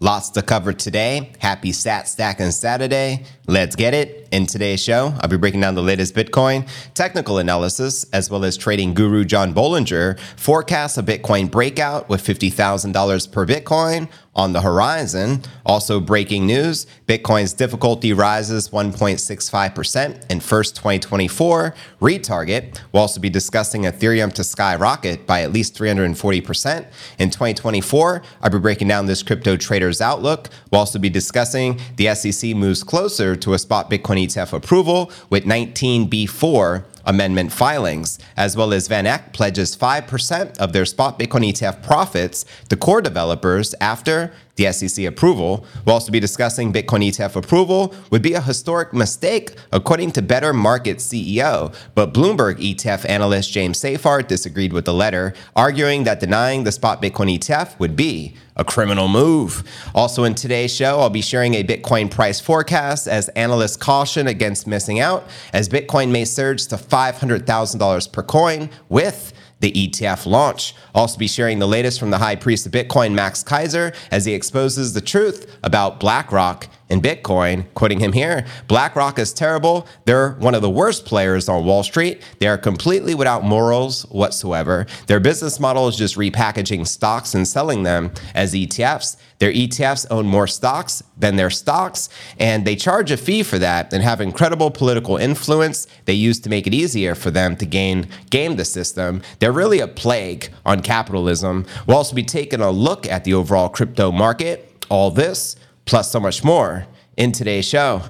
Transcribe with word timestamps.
Lots 0.00 0.30
to 0.30 0.42
cover 0.42 0.74
today. 0.74 1.32
Happy 1.38 1.72
Sat 1.72 2.06
Stacking 2.06 2.50
Saturday. 2.50 3.24
Let's 3.46 3.76
get 3.76 3.94
it. 3.94 4.25
In 4.36 4.44
today's 4.44 4.82
show, 4.82 5.14
I'll 5.18 5.30
be 5.30 5.38
breaking 5.38 5.62
down 5.62 5.76
the 5.76 5.82
latest 5.82 6.14
Bitcoin, 6.14 6.68
technical 6.92 7.38
analysis, 7.38 8.04
as 8.12 8.28
well 8.30 8.44
as 8.44 8.58
trading 8.58 8.92
guru 8.92 9.24
John 9.24 9.54
Bollinger 9.54 10.20
forecasts 10.36 10.98
a 10.98 11.02
Bitcoin 11.02 11.50
breakout 11.50 12.10
with 12.10 12.22
$50,000 12.22 13.32
per 13.32 13.46
Bitcoin 13.46 14.10
on 14.34 14.52
the 14.52 14.60
horizon. 14.60 15.42
Also, 15.64 15.98
breaking 15.98 16.46
news 16.46 16.86
Bitcoin's 17.06 17.54
difficulty 17.54 18.12
rises 18.12 18.68
1.65% 18.68 20.30
in 20.30 20.40
first 20.40 20.76
2024 20.76 21.74
retarget. 22.02 22.78
We'll 22.92 23.00
also 23.00 23.18
be 23.18 23.30
discussing 23.30 23.84
Ethereum 23.84 24.30
to 24.34 24.44
skyrocket 24.44 25.26
by 25.26 25.40
at 25.40 25.52
least 25.52 25.74
340% 25.74 26.86
in 27.18 27.30
2024. 27.30 28.22
I'll 28.42 28.50
be 28.50 28.58
breaking 28.58 28.88
down 28.88 29.06
this 29.06 29.22
crypto 29.22 29.56
trader's 29.56 30.02
outlook. 30.02 30.50
We'll 30.70 30.80
also 30.80 30.98
be 30.98 31.08
discussing 31.08 31.80
the 31.96 32.14
SEC 32.14 32.54
moves 32.54 32.84
closer 32.84 33.34
to 33.36 33.54
a 33.54 33.58
spot 33.58 33.90
Bitcoin 33.90 34.25
ETF 34.26 34.52
approval 34.52 35.10
with 35.30 35.44
19B4 35.44 36.84
amendment 37.04 37.52
filings, 37.52 38.18
as 38.36 38.56
well 38.56 38.72
as 38.72 38.88
Van 38.88 39.06
Eck 39.06 39.32
pledges 39.32 39.76
5% 39.76 40.58
of 40.58 40.72
their 40.72 40.84
spot 40.84 41.18
Bitcoin 41.18 41.52
ETF 41.52 41.82
profits 41.82 42.44
to 42.68 42.76
core 42.76 43.00
developers 43.00 43.74
after 43.80 44.32
the 44.56 44.72
SEC 44.72 45.04
approval. 45.04 45.64
We'll 45.84 45.94
also 45.94 46.10
be 46.10 46.20
discussing 46.20 46.72
Bitcoin 46.72 47.06
ETF 47.06 47.36
approval 47.36 47.94
would 48.10 48.22
be 48.22 48.34
a 48.34 48.40
historic 48.40 48.92
mistake, 48.92 49.52
according 49.72 50.12
to 50.12 50.22
Better 50.22 50.52
Market 50.52 50.98
CEO. 50.98 51.74
But 51.94 52.12
Bloomberg 52.12 52.56
ETF 52.56 53.08
analyst 53.08 53.52
James 53.52 53.80
Seyffart 53.80 54.28
disagreed 54.28 54.72
with 54.72 54.84
the 54.84 54.94
letter, 54.94 55.34
arguing 55.54 56.04
that 56.04 56.20
denying 56.20 56.64
the 56.64 56.72
spot 56.72 57.00
Bitcoin 57.00 57.38
ETF 57.38 57.78
would 57.78 57.96
be 57.96 58.34
a 58.56 58.64
criminal 58.64 59.06
move. 59.06 59.62
Also, 59.94 60.24
in 60.24 60.34
today's 60.34 60.74
show, 60.74 61.00
I'll 61.00 61.10
be 61.10 61.20
sharing 61.20 61.54
a 61.54 61.62
Bitcoin 61.62 62.10
price 62.10 62.40
forecast 62.40 63.06
as 63.06 63.28
analysts 63.30 63.76
caution 63.76 64.26
against 64.26 64.66
missing 64.66 64.98
out, 64.98 65.28
as 65.52 65.68
Bitcoin 65.68 66.10
may 66.10 66.24
surge 66.24 66.66
to 66.68 66.76
$500,000 66.76 68.12
per 68.12 68.22
coin 68.22 68.70
with 68.88 69.34
the 69.60 69.72
ETF 69.72 70.26
launch. 70.26 70.74
Also, 70.94 71.18
be 71.18 71.26
sharing 71.26 71.58
the 71.58 71.68
latest 71.68 71.98
from 71.98 72.10
the 72.10 72.18
high 72.18 72.36
priest 72.36 72.66
of 72.66 72.72
Bitcoin, 72.72 73.12
Max 73.12 73.42
Keiser, 73.42 73.94
as 74.10 74.24
he 74.24 74.34
exposes 74.34 74.92
the 74.92 75.00
truth 75.00 75.58
about 75.62 75.98
BlackRock 76.00 76.68
and 76.88 77.02
Bitcoin. 77.02 77.66
Quoting 77.74 78.00
him 78.00 78.12
here 78.12 78.46
BlackRock 78.68 79.18
is 79.18 79.32
terrible. 79.32 79.86
They're 80.04 80.32
one 80.32 80.54
of 80.54 80.62
the 80.62 80.70
worst 80.70 81.04
players 81.04 81.48
on 81.48 81.64
Wall 81.64 81.82
Street. 81.82 82.22
They 82.38 82.46
are 82.46 82.58
completely 82.58 83.14
without 83.14 83.44
morals 83.44 84.02
whatsoever. 84.04 84.86
Their 85.06 85.20
business 85.20 85.58
model 85.60 85.88
is 85.88 85.96
just 85.96 86.16
repackaging 86.16 86.86
stocks 86.86 87.34
and 87.34 87.46
selling 87.46 87.82
them 87.82 88.12
as 88.34 88.54
ETFs. 88.54 89.16
Their 89.38 89.52
ETFs 89.52 90.06
own 90.10 90.26
more 90.26 90.46
stocks 90.46 91.02
than 91.16 91.36
their 91.36 91.50
stocks, 91.50 92.08
and 92.38 92.66
they 92.66 92.74
charge 92.74 93.10
a 93.10 93.18
fee 93.18 93.42
for 93.42 93.58
that 93.58 93.92
and 93.92 94.02
have 94.02 94.20
incredible 94.20 94.70
political 94.70 95.18
influence 95.18 95.86
they 96.06 96.14
use 96.14 96.40
to 96.40 96.48
make 96.48 96.66
it 96.66 96.72
easier 96.72 97.14
for 97.14 97.30
them 97.30 97.54
to 97.56 97.66
gain 97.66 98.08
game 98.30 98.56
the 98.56 98.64
system. 98.64 99.22
They're 99.38 99.52
really 99.52 99.80
a 99.80 99.88
plague 99.88 100.50
on 100.64 100.80
capitalism. 100.80 101.66
We'll 101.86 101.98
also 101.98 102.14
be 102.14 102.22
taking 102.22 102.60
a 102.60 102.70
look 102.70 103.06
at 103.06 103.24
the 103.24 103.34
overall 103.34 103.68
crypto 103.68 104.10
market. 104.10 104.72
All 104.88 105.10
this, 105.10 105.56
plus 105.86 106.10
so 106.10 106.20
much 106.20 106.44
more, 106.44 106.86
in 107.16 107.32
today's 107.32 107.64
show. 107.64 108.02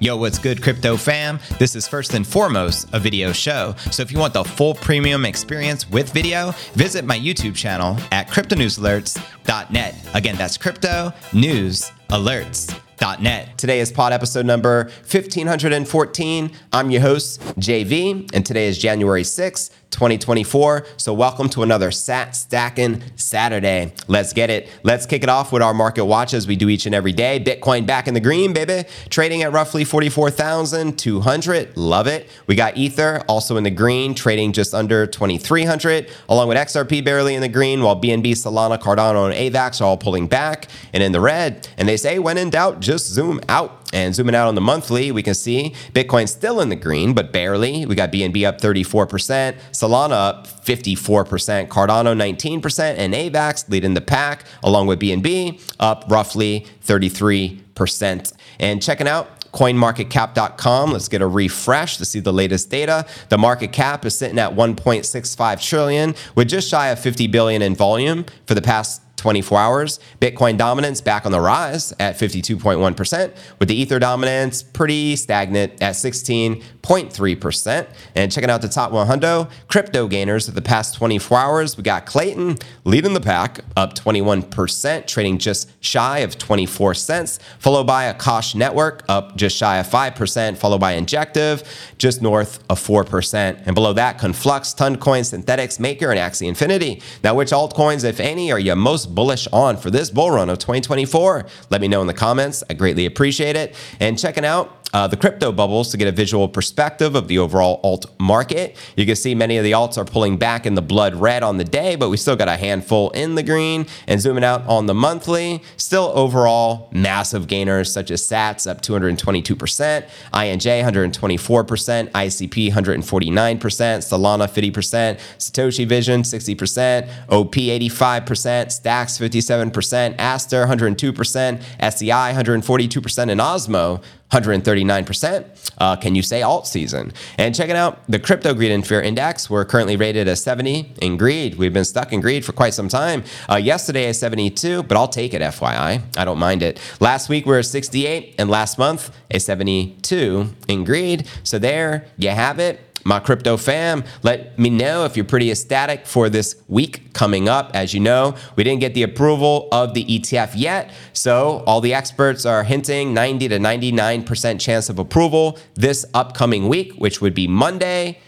Yo, 0.00 0.16
what's 0.16 0.38
good, 0.38 0.62
crypto 0.62 0.96
fam? 0.96 1.40
This 1.58 1.74
is 1.74 1.88
first 1.88 2.14
and 2.14 2.24
foremost 2.24 2.86
a 2.92 3.00
video 3.00 3.32
show. 3.32 3.74
So 3.90 4.00
if 4.00 4.12
you 4.12 4.18
want 4.18 4.32
the 4.32 4.44
full 4.44 4.74
premium 4.74 5.24
experience 5.24 5.90
with 5.90 6.12
video, 6.12 6.52
visit 6.74 7.04
my 7.04 7.18
YouTube 7.18 7.56
channel 7.56 7.96
at 8.12 8.28
cryptonewsalerts.net. 8.28 9.94
Again, 10.14 10.36
that's 10.36 10.56
crypto 10.56 11.12
news 11.32 11.90
alerts.net. 12.10 13.58
Today 13.58 13.80
is 13.80 13.90
pod 13.90 14.12
episode 14.12 14.46
number 14.46 14.84
1514. 14.84 16.50
I'm 16.72 16.90
your 16.92 17.02
host, 17.02 17.40
JV, 17.56 18.30
and 18.32 18.46
today 18.46 18.68
is 18.68 18.78
January 18.78 19.24
6th. 19.24 19.70
2024. 19.90 20.86
So, 20.96 21.12
welcome 21.14 21.48
to 21.50 21.62
another 21.62 21.90
Sat 21.90 22.36
Stacking 22.36 23.02
Saturday. 23.16 23.92
Let's 24.06 24.32
get 24.32 24.50
it. 24.50 24.68
Let's 24.82 25.06
kick 25.06 25.22
it 25.22 25.28
off 25.28 25.52
with 25.52 25.62
our 25.62 25.74
market 25.74 26.04
watch 26.04 26.34
as 26.34 26.46
we 26.46 26.56
do 26.56 26.68
each 26.68 26.86
and 26.86 26.94
every 26.94 27.12
day. 27.12 27.38
Bitcoin 27.38 27.86
back 27.86 28.08
in 28.08 28.14
the 28.14 28.20
green, 28.20 28.52
baby. 28.52 28.88
Trading 29.10 29.42
at 29.42 29.52
roughly 29.52 29.84
44,200. 29.84 31.76
Love 31.76 32.06
it. 32.06 32.28
We 32.46 32.54
got 32.54 32.76
Ether 32.76 33.22
also 33.28 33.56
in 33.56 33.64
the 33.64 33.70
green, 33.70 34.14
trading 34.14 34.52
just 34.52 34.74
under 34.74 35.06
2,300, 35.06 36.10
along 36.28 36.48
with 36.48 36.58
XRP 36.58 37.04
barely 37.04 37.34
in 37.34 37.40
the 37.40 37.48
green, 37.48 37.82
while 37.82 38.00
BNB, 38.00 38.32
Solana, 38.32 38.78
Cardano, 38.78 39.30
and 39.30 39.34
AVAX 39.34 39.80
are 39.80 39.84
all 39.84 39.96
pulling 39.96 40.26
back 40.26 40.68
and 40.92 41.02
in 41.02 41.12
the 41.12 41.20
red. 41.20 41.68
And 41.76 41.88
they 41.88 41.96
say, 41.96 42.18
when 42.18 42.38
in 42.38 42.50
doubt, 42.50 42.80
just 42.80 43.06
zoom 43.06 43.40
out. 43.48 43.74
And 43.92 44.14
zooming 44.14 44.34
out 44.34 44.48
on 44.48 44.54
the 44.54 44.60
monthly, 44.60 45.10
we 45.12 45.22
can 45.22 45.32
see 45.32 45.74
Bitcoin 45.94 46.28
still 46.28 46.60
in 46.60 46.68
the 46.68 46.76
green, 46.76 47.14
but 47.14 47.32
barely. 47.32 47.86
We 47.86 47.94
got 47.94 48.12
BNB 48.12 48.46
up 48.46 48.60
34%, 48.60 49.56
Solana 49.78 50.12
up 50.12 50.46
54%, 50.46 51.68
Cardano 51.68 52.12
19%, 52.12 52.96
and 52.98 53.14
AVAX 53.14 53.68
leading 53.68 53.94
the 53.94 54.00
pack, 54.00 54.44
along 54.64 54.88
with 54.88 54.98
BNB 54.98 55.60
up 55.78 56.04
roughly 56.08 56.66
33%. 56.84 58.32
And 58.58 58.82
checking 58.82 59.06
out 59.06 59.38
coinmarketcap.com. 59.52 60.92
Let's 60.92 61.08
get 61.08 61.22
a 61.22 61.26
refresh 61.26 61.96
to 61.98 62.04
see 62.04 62.20
the 62.20 62.32
latest 62.32 62.70
data. 62.70 63.06
The 63.28 63.38
market 63.38 63.72
cap 63.72 64.04
is 64.04 64.18
sitting 64.18 64.38
at 64.38 64.54
1.65 64.54 65.62
trillion 65.62 66.14
with 66.34 66.48
just 66.48 66.68
shy 66.68 66.88
of 66.88 66.98
50 66.98 67.28
billion 67.28 67.62
in 67.62 67.74
volume 67.74 68.26
for 68.46 68.54
the 68.54 68.62
past 68.62 69.00
24 69.18 69.58
hours. 69.58 70.00
Bitcoin 70.20 70.56
dominance 70.56 71.00
back 71.00 71.26
on 71.26 71.32
the 71.32 71.40
rise 71.40 71.92
at 71.98 72.16
52.1%, 72.16 73.36
with 73.58 73.68
the 73.68 73.74
Ether 73.74 73.98
dominance 73.98 74.62
pretty 74.62 75.16
stagnant 75.16 75.82
at 75.82 75.94
16.3%. 75.94 77.88
And 78.14 78.32
checking 78.32 78.50
out 78.50 78.62
the 78.62 78.68
top 78.68 78.92
100 78.92 79.48
crypto 79.68 80.08
gainers 80.08 80.48
of 80.48 80.54
the 80.54 80.62
past 80.62 80.94
24 80.94 81.38
hours, 81.38 81.76
we 81.76 81.82
got 81.82 82.06
Klaytn 82.06 82.62
leading 82.84 83.12
the 83.14 83.20
pack, 83.20 83.60
up 83.76 83.94
21%, 83.94 85.06
trading 85.06 85.38
just 85.38 85.70
shy 85.84 86.18
of 86.20 86.38
24 86.38 86.94
cents, 86.94 87.38
followed 87.58 87.86
by 87.86 88.10
Akash 88.12 88.54
Network, 88.54 89.04
up 89.08 89.36
just 89.36 89.56
shy 89.56 89.78
of 89.78 89.86
5%, 89.86 90.56
followed 90.56 90.80
by 90.80 90.92
Injective, 90.92 91.62
just 91.98 92.22
north 92.22 92.62
of 92.70 92.80
4%. 92.80 93.62
And 93.66 93.74
below 93.74 93.92
that, 93.92 94.18
Conflux, 94.18 94.74
Toncoin, 94.74 95.22
Synthetix, 95.22 95.80
Maker, 95.80 96.10
and 96.10 96.18
Axie 96.18 96.48
Infinity. 96.48 97.02
Now, 97.24 97.34
which 97.34 97.50
altcoins, 97.50 98.04
if 98.04 98.20
any, 98.20 98.52
are 98.52 98.58
you 98.58 98.74
most 98.76 99.07
bullish 99.08 99.48
on 99.52 99.76
for 99.76 99.90
this 99.90 100.10
bull 100.10 100.30
run 100.30 100.50
of 100.50 100.58
2024? 100.58 101.46
Let 101.70 101.80
me 101.80 101.88
know 101.88 102.00
in 102.00 102.06
the 102.06 102.14
comments. 102.14 102.62
I 102.68 102.74
greatly 102.74 103.06
appreciate 103.06 103.56
it. 103.56 103.74
And 104.00 104.18
checking 104.18 104.44
out 104.44 104.77
uh, 104.94 105.06
the 105.06 105.16
crypto 105.16 105.52
bubbles 105.52 105.90
to 105.90 105.96
get 105.96 106.08
a 106.08 106.12
visual 106.12 106.48
perspective 106.48 107.14
of 107.14 107.28
the 107.28 107.38
overall 107.38 107.80
alt 107.84 108.06
market. 108.18 108.76
You 108.96 109.04
can 109.04 109.16
see 109.16 109.34
many 109.34 109.58
of 109.58 109.64
the 109.64 109.72
alts 109.72 109.98
are 109.98 110.04
pulling 110.04 110.38
back 110.38 110.64
in 110.64 110.74
the 110.74 110.82
blood 110.82 111.14
red 111.14 111.42
on 111.42 111.58
the 111.58 111.64
day, 111.64 111.96
but 111.96 112.08
we 112.08 112.16
still 112.16 112.36
got 112.36 112.48
a 112.48 112.56
handful 112.56 113.10
in 113.10 113.34
the 113.34 113.42
green. 113.42 113.86
And 114.06 114.20
zooming 114.20 114.44
out 114.44 114.66
on 114.66 114.86
the 114.86 114.94
monthly, 114.94 115.62
still 115.76 116.10
overall 116.14 116.88
massive 116.92 117.46
gainers 117.46 117.92
such 117.92 118.10
as 118.10 118.22
SATS 118.22 118.68
up 118.68 118.80
222%, 118.80 120.08
INJ 120.32 120.82
124%, 120.84 122.10
ICP 122.10 122.72
149%, 122.72 123.58
Solana 123.58 124.48
50%, 124.48 125.18
Satoshi 125.38 125.86
Vision 125.86 126.22
60%, 126.22 127.08
OP 127.28 127.52
85%, 127.52 128.72
Stacks 128.72 129.18
57%, 129.18 130.16
Astar 130.16 130.66
102%, 130.66 131.62
SEI 131.92 132.32
142%, 132.32 133.30
and 133.30 133.40
Osmo 133.40 134.02
139%. 134.30 135.72
Uh, 135.78 135.96
can 135.96 136.14
you 136.14 136.22
say 136.22 136.42
alt 136.42 136.66
season? 136.66 137.12
And 137.38 137.54
checking 137.54 137.76
out 137.76 138.00
the 138.08 138.18
crypto 138.18 138.54
greed 138.54 138.72
and 138.72 138.86
fear 138.86 139.00
index, 139.00 139.48
we're 139.48 139.64
currently 139.64 139.96
rated 139.96 140.28
a 140.28 140.36
70 140.36 140.94
in 141.00 141.16
greed. 141.16 141.56
We've 141.56 141.72
been 141.72 141.84
stuck 141.84 142.12
in 142.12 142.20
greed 142.20 142.44
for 142.44 142.52
quite 142.52 142.74
some 142.74 142.88
time. 142.88 143.24
Uh, 143.48 143.56
yesterday 143.56 144.08
a 144.08 144.14
72, 144.14 144.82
but 144.82 144.96
I'll 144.96 145.08
take 145.08 145.34
it, 145.34 145.42
FYI. 145.42 146.02
I 146.16 146.24
don't 146.24 146.38
mind 146.38 146.62
it. 146.62 146.80
Last 147.00 147.28
week 147.28 147.46
we 147.46 147.56
are 147.56 147.62
68, 147.62 148.34
and 148.38 148.50
last 148.50 148.78
month 148.78 149.10
a 149.30 149.38
72 149.38 150.54
in 150.68 150.84
greed. 150.84 151.26
So 151.42 151.58
there 151.58 152.06
you 152.16 152.30
have 152.30 152.58
it 152.58 152.80
my 153.04 153.20
crypto 153.20 153.56
fam, 153.56 154.04
let 154.22 154.58
me 154.58 154.70
know 154.70 155.04
if 155.04 155.16
you're 155.16 155.24
pretty 155.24 155.50
ecstatic 155.50 156.06
for 156.06 156.28
this 156.28 156.56
week 156.68 157.12
coming 157.12 157.48
up. 157.48 157.70
As 157.74 157.94
you 157.94 158.00
know, 158.00 158.34
we 158.56 158.64
didn't 158.64 158.80
get 158.80 158.94
the 158.94 159.02
approval 159.02 159.68
of 159.72 159.94
the 159.94 160.04
ETF 160.04 160.52
yet, 160.54 160.90
so 161.12 161.62
all 161.66 161.80
the 161.80 161.94
experts 161.94 162.44
are 162.44 162.64
hinting 162.64 163.14
90 163.14 163.48
to 163.48 163.58
99% 163.58 164.60
chance 164.60 164.88
of 164.88 164.98
approval 164.98 165.58
this 165.74 166.04
upcoming 166.14 166.68
week, 166.68 166.92
which 166.94 167.20
would 167.20 167.34
be 167.34 167.48
Monday 167.48 168.18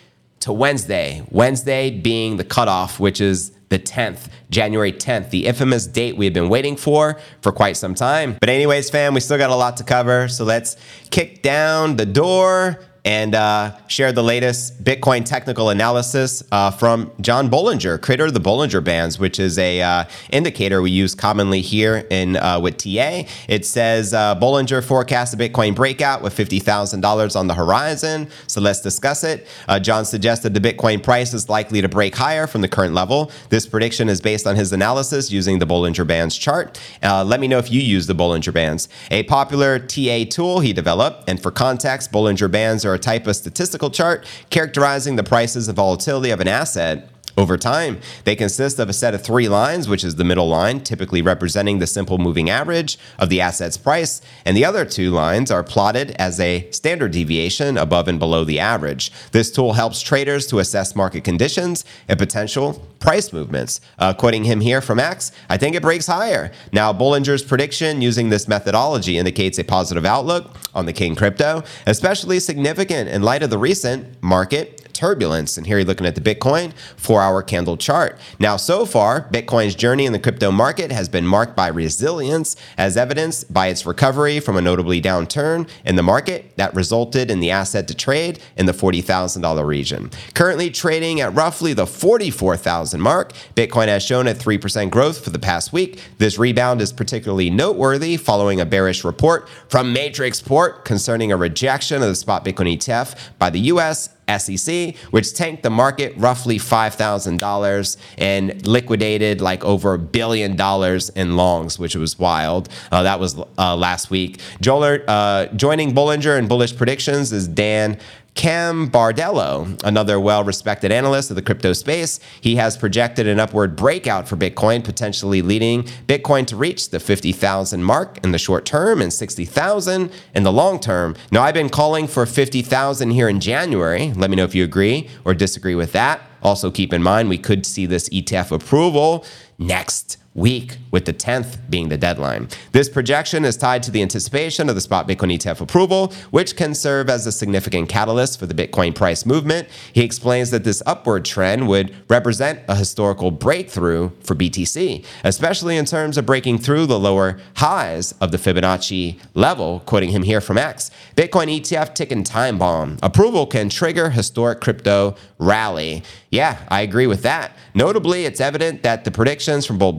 to 0.41 0.53
Wednesday. 0.53 1.23
Wednesday 1.31 1.91
being 1.91 2.37
the 2.37 2.45
cutoff, 2.45 2.99
which 2.99 3.21
is 3.21 3.53
the 3.69 3.79
10th, 3.79 4.29
January 4.51 4.93
10th, 4.93 5.31
the 5.31 5.47
infamous 5.47 5.87
date 5.87 6.17
we 6.17 6.25
have 6.25 6.35
been 6.35 6.49
waiting 6.49 6.77
for 6.77 7.21
for 7.41 7.53
quite 7.53 7.77
some 7.77 7.95
time. 7.95 8.37
But, 8.41 8.49
anyways, 8.49 8.91
fam, 8.91 9.15
we 9.15 9.21
still 9.21 9.39
got 9.39 9.51
a 9.51 9.55
lot 9.55 9.77
to 9.77 9.85
cover. 9.85 10.29
So 10.29 10.45
let's 10.45 10.77
kick 11.11 11.43
down 11.43 11.97
the 11.97 12.07
door 12.07 12.81
and 13.05 13.35
uh, 13.35 13.77
share 13.87 14.13
the 14.13 14.23
latest 14.23 14.83
Bitcoin 14.83 15.25
technical 15.25 15.71
analysis 15.71 16.43
uh, 16.53 16.71
from 16.71 17.11
John 17.21 17.51
Bollinger, 17.51 18.01
creator 18.01 18.27
of 18.27 18.35
the 18.35 18.41
Bollinger 18.41 18.83
Bands, 18.83 19.19
which 19.19 19.39
is 19.39 19.59
a 19.59 19.81
uh, 19.81 20.05
indicator 20.31 20.83
we 20.83 20.91
use 20.91 21.15
commonly 21.15 21.61
here 21.61 22.07
in 22.11 22.37
uh, 22.37 22.61
with 22.61 22.77
TA. 22.77 23.23
It 23.49 23.65
says 23.65 24.13
uh, 24.13 24.35
Bollinger 24.37 24.85
forecasts 24.85 25.33
a 25.33 25.37
Bitcoin 25.37 25.75
breakout 25.75 26.23
with 26.23 26.33
fifty 26.33 26.59
thousand 26.59 27.01
dollars 27.01 27.37
on 27.37 27.47
the 27.47 27.55
horizon. 27.55 28.29
So 28.47 28.61
let's 28.61 28.81
discuss 28.81 29.25
it. 29.25 29.47
Uh, 29.69 29.81
John 29.81 30.05
suggested 30.05 30.55
the 30.55 30.61
Bitcoin 30.61 31.03
price 31.03 31.33
is 31.33 31.49
likely 31.49 31.81
to 31.81 31.89
break 31.89 32.15
higher 32.15 32.47
from 32.47 32.61
the 32.61 32.69
current 32.69 32.95
level. 32.95 33.31
This 33.49 33.67
prediction 33.67 34.09
is 34.09 34.21
based 34.21 34.47
on 34.47 34.57
his 34.57 34.73
analysis 34.73 35.31
using 35.31 35.59
the 35.59 35.67
Bollinger 35.67 36.07
Bands 36.07 36.37
chart. 36.37 36.81
let 37.03 37.41
me 37.41 37.49
know 37.49 37.59
if 37.59 37.71
you 37.71 37.81
use 37.81 38.07
the 38.07 38.15
Bollinger 38.15 38.53
Bands, 38.53 38.89
a 39.11 39.23
popular 39.25 39.79
TA 39.79 40.25
tool 40.29 40.61
he 40.61 40.73
developed. 40.73 41.29
And 41.29 41.41
for 41.41 41.51
context, 41.51 42.13
Bollinger 42.13 42.51
Bands 42.51 42.85
are 42.85 42.90
a 42.95 42.99
type 42.99 43.27
of 43.27 43.37
statistical 43.37 43.91
chart 43.91 44.27
characterizing 44.51 45.17
the 45.17 45.25
prices 45.25 45.69
and 45.69 45.77
volatility 45.77 46.31
of 46.31 46.41
an 46.41 46.49
asset 46.49 47.10
over 47.37 47.57
time. 47.57 48.01
They 48.25 48.37
consist 48.37 48.79
of 48.79 48.89
a 48.89 48.93
set 48.93 49.15
of 49.15 49.23
three 49.23 49.49
lines, 49.49 49.89
which 49.89 50.05
is 50.05 50.17
the 50.17 50.25
middle 50.25 50.49
line, 50.49 50.81
typically 50.81 51.23
representing 51.23 51.79
the 51.79 51.87
simple 51.87 52.19
moving 52.19 52.51
average 52.51 52.99
of 53.19 53.29
the 53.29 53.41
asset's 53.41 53.77
price, 53.77 54.21
and 54.45 54.57
the 54.57 54.65
other 54.65 54.85
two 54.85 55.11
lines 55.11 55.51
are 55.51 55.63
plotted 55.63 56.11
as 56.13 56.41
a 56.41 56.71
standard 56.71 57.13
deviation 57.13 57.77
above 57.77 58.09
and 58.09 58.19
below 58.19 58.45
the 58.45 58.59
average. 58.59 59.13
This 59.33 59.51
tool 59.51 59.75
helps 59.75 60.01
traders 60.01 60.47
to 60.49 60.59
assess 60.59 60.97
market 60.97 61.25
conditions 61.25 61.85
and 62.09 62.19
potential 62.19 62.87
price 62.99 63.33
movements. 63.33 63.81
Uh, 63.99 64.13
quoting 64.13 64.45
him 64.45 64.61
here 64.61 64.81
from 64.81 64.99
X, 64.99 65.33
I 65.49 65.57
think 65.57 65.75
it 65.75 65.83
breaks 65.83 66.07
higher. 66.07 66.53
Now, 66.73 66.93
Bollinger's 66.93 67.43
prediction 67.43 68.03
using 68.03 68.29
this 68.29 68.47
methodology 68.47 69.19
indicates 69.19 69.59
a 69.59 69.65
positive 69.65 70.05
outlook 70.05 70.57
on 70.75 70.87
the 70.87 70.93
King 70.93 71.15
crypto, 71.15 71.65
especially 71.87 72.41
significant 72.41 73.09
in 73.09 73.23
light 73.23 73.43
of 73.43 73.51
the 73.51 73.59
recent 73.59 74.23
market 74.23 74.80
turbulence. 74.93 75.57
And 75.57 75.67
here 75.67 75.79
you're 75.79 75.87
looking 75.87 76.07
at 76.07 76.15
the 76.15 76.21
Bitcoin 76.21 76.73
four 76.97 77.23
hour 77.23 77.43
candle 77.43 77.77
chart. 77.77 78.19
Now, 78.39 78.57
so 78.57 78.87
far, 78.87 79.29
Bitcoin's 79.31 79.75
journey 79.75 80.07
in 80.07 80.13
the 80.13 80.19
crypto 80.19 80.51
market 80.51 80.91
has 80.93 81.09
been 81.09 81.27
marked 81.27 81.57
by 81.57 81.69
resilience, 81.69 82.57
as 82.77 82.97
evidenced 82.97 83.53
by 83.53 83.69
its 83.69 83.87
recovery 83.87 84.41
from 84.41 84.57
a 84.57 84.61
notably 84.61 85.01
downturn 85.01 85.69
in 85.85 85.97
the 85.97 86.03
market 86.03 86.57
that 86.57 86.75
resulted 86.75 87.31
in 87.31 87.41
the 87.41 87.51
asset 87.51 87.89
to 87.89 87.95
trade 87.95 88.41
in 88.57 88.67
the 88.67 88.73
$40,000 88.73 89.67
region. 89.67 90.11
Currently 90.35 90.71
trading 90.71 91.21
at 91.21 91.35
roughly 91.35 91.73
the 91.73 91.87
44,000 91.87 93.01
mark, 93.01 93.33
Bitcoin 93.55 93.89
has 93.89 94.03
shown 94.03 94.27
a 94.27 94.35
3% 94.35 94.91
growth 94.91 95.23
for 95.23 95.31
the 95.31 95.39
past 95.39 95.73
week. 95.73 96.01
This 96.19 96.39
rebound 96.39 96.81
is 96.81 96.93
particularly 96.93 97.51
noteworthy 97.51 98.17
following 98.17 98.61
a 98.61 98.67
bearish 98.67 99.05
report 99.05 99.49
from 99.69 99.95
Matrixport 99.95 100.85
concerning 100.85 101.33
a 101.33 101.37
rejection 101.37 102.03
of 102.03 102.09
the 102.09 102.15
spot 102.15 102.45
Bitcoin 102.45 102.77
ETF 102.77 103.17
by 103.39 103.51
the 103.51 103.61
US 103.61 104.11
SEC, 104.39 104.97
which 105.11 105.35
tanked 105.35 105.63
the 105.63 105.71
market 105.71 106.15
roughly 106.17 106.59
$5,000 106.59 107.97
and 108.19 108.67
liquidated 108.67 109.41
like 109.41 109.65
over 109.65 109.95
a 109.95 109.99
billion 109.99 110.57
dollars 110.57 111.09
in 111.11 111.37
longs, 111.37 111.79
which 111.79 111.95
was 111.97 112.19
wild. 112.19 112.69
Uh, 112.93 113.03
that 113.03 113.21
was 113.21 113.39
uh, 113.59 113.77
last 113.77 114.11
week. 114.11 114.39
Joler, 114.63 115.05
uh, 115.09 115.47
joining 115.55 115.93
Bollinger 115.93 116.39
and 116.39 116.49
Bullish 116.49 116.77
Predictions 116.77 117.33
is 117.33 117.49
Dan 117.49 117.99
Gambardello, 118.35 119.83
another 119.83 120.19
well 120.21 120.45
respected 120.45 120.93
analyst 120.93 121.31
of 121.31 121.37
the 121.37 121.43
crypto 121.43 121.73
space, 121.73 122.21
he 122.41 122.57
has 122.57 122.77
projected 122.77 123.27
an 123.27 123.41
upward 123.41 123.77
breakout 123.77 124.29
for 124.29 124.37
Bitcoin, 124.37 124.85
potentially 124.85 125.43
leading 125.43 125.83
Bitcoin 126.07 126.47
to 126.47 126.57
reach 126.57 126.91
the 126.91 127.01
50,000 127.01 127.83
mark 127.83 128.19
in 128.25 128.33
the 128.33 128.39
short 128.39 128.65
term 128.65 129.03
and 129.03 129.13
60,000 129.13 130.13
in 130.35 130.43
the 130.43 130.53
long 130.53 130.79
term. 130.79 131.17
Now, 131.31 131.43
I've 131.43 131.55
been 131.55 131.69
calling 131.69 132.07
for 132.07 132.25
50,000 132.25 133.11
here 133.11 133.29
in 133.29 133.41
January. 133.41 134.13
Let 134.13 134.31
me 134.31 134.37
know 134.37 134.45
if 134.45 134.55
you 134.55 134.65
agree 134.65 135.11
or 135.25 135.35
disagree 135.35 135.75
with 135.75 135.93
that. 135.93 136.23
Also, 136.43 136.71
keep 136.71 136.93
in 136.93 137.03
mind 137.03 137.29
we 137.29 137.39
could 137.39 137.67
see 137.67 137.85
this 137.85 138.09
ETF 138.11 138.53
approval 138.53 139.25
next 139.59 140.17
week, 140.35 140.79
with 140.93 141.07
the 141.07 141.13
10th 141.13 141.59
being 141.69 141.89
the 141.89 141.97
deadline. 141.97 142.49
This 142.73 142.89
projection 142.89 143.45
is 143.45 143.57
tied 143.57 143.83
to 143.83 143.91
the 143.91 144.01
anticipation 144.01 144.69
of 144.69 144.75
the 144.77 144.81
spot 144.81 145.09
Bitcoin 145.09 145.35
ETF 145.35 145.61
approval, 145.61 146.13
which 146.31 146.57
can 146.57 146.75
serve 146.75 147.11
as 147.11 147.27
a 147.27 147.33
significant 147.33 147.89
catalyst 147.89 148.39
for 148.39 148.47
the 148.47 148.55
Bitcoin 148.55 148.95
price 148.95 149.27
movement. 149.27 149.69
He 149.93 150.03
explains 150.03 150.51
that 150.51 150.63
this 150.63 150.83
upward 150.87 151.25
trend 151.25 151.67
would 151.69 151.95
represent 152.09 152.61
a 152.69 152.77
historical 152.77 153.31
breakthrough 153.31 154.11
for 154.21 154.37
BTC, 154.37 155.05
especially 155.25 155.77
in 155.77 155.85
terms 155.85 156.17
of 156.17 156.27
breaking 156.27 156.59
through 156.59 156.87
the 156.87 156.99
lower 156.99 157.41
highs 157.57 158.13
of 158.21 158.31
the 158.31 158.39
Fibonacci 158.39 159.19
level, 159.35 159.81
quoting 159.81 160.11
him 160.11 160.23
here 160.23 160.41
from 160.41 160.59
X. 160.59 160.91
Bitcoin 161.17 161.61
ETF 161.61 161.95
ticking 161.95 162.23
time 162.23 162.59
bomb. 162.59 162.99
Approval 163.03 163.47
can 163.47 163.69
trigger 163.69 164.11
historic 164.11 164.61
crypto 164.61 165.17
rally. 165.39 166.05
Yeah, 166.31 166.59
I 166.69 166.83
agree 166.83 167.07
with 167.09 167.23
that. 167.23 167.57
Notably, 167.75 168.25
it's 168.25 168.41
evident 168.41 168.83
that 168.85 169.05
the 169.05 169.11
predictions 169.11 169.67
from 169.67 169.79
both 169.79 169.99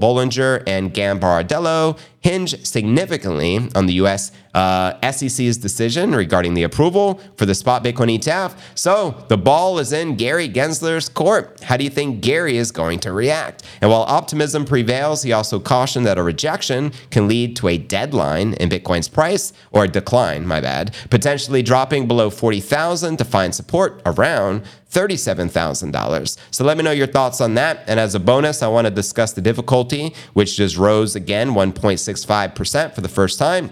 And 0.67 0.93
Gambardello 0.93 1.97
hinge 2.21 2.63
significantly 2.65 3.69
on 3.75 3.87
the 3.87 3.93
US 3.93 4.31
uh, 4.53 4.93
SEC's 5.11 5.57
decision 5.57 6.13
regarding 6.13 6.53
the 6.53 6.63
approval 6.63 7.19
for 7.35 7.45
the 7.45 7.55
spot 7.55 7.83
Bitcoin 7.83 8.17
ETF. 8.17 8.57
So 8.75 9.23
the 9.27 9.37
ball 9.37 9.79
is 9.79 9.91
in 9.91 10.15
Gary 10.15 10.49
Gensler's 10.49 11.09
court. 11.09 11.63
How 11.63 11.77
do 11.77 11.83
you 11.83 11.89
think 11.89 12.21
Gary 12.21 12.57
is 12.57 12.71
going 12.71 12.99
to 12.99 13.11
react? 13.11 13.63
And 13.81 13.89
while 13.89 14.03
optimism 14.03 14.65
prevails, 14.65 15.23
he 15.23 15.31
also 15.31 15.59
cautioned 15.59 16.05
that 16.05 16.17
a 16.17 16.23
rejection 16.23 16.91
can 17.09 17.27
lead 17.27 17.55
to 17.57 17.67
a 17.69 17.77
deadline 17.77 18.53
in 18.53 18.69
Bitcoin's 18.69 19.07
price 19.07 19.53
or 19.71 19.85
a 19.85 19.87
decline, 19.87 20.45
my 20.45 20.61
bad, 20.61 20.95
potentially 21.09 21.63
dropping 21.63 22.07
below 22.07 22.29
40,000 22.29 23.17
to 23.17 23.25
find 23.25 23.55
support 23.55 24.01
around 24.05 24.63
$37,000. 24.91 26.37
So 26.51 26.65
let 26.65 26.77
me 26.77 26.83
know 26.83 26.91
your 26.91 27.07
thoughts 27.07 27.39
on 27.39 27.53
that. 27.55 27.83
And 27.87 27.99
as 27.99 28.13
a 28.13 28.19
bonus, 28.19 28.61
I 28.61 28.67
want 28.67 28.87
to 28.87 28.91
discuss 28.91 29.31
the 29.31 29.41
difficulty, 29.41 30.13
which 30.33 30.57
just 30.57 30.77
rose 30.77 31.15
again 31.15 31.51
1.6 31.51 32.10
0.65% 32.15 32.93
for 32.93 33.01
the 33.01 33.09
first 33.09 33.39
time 33.39 33.71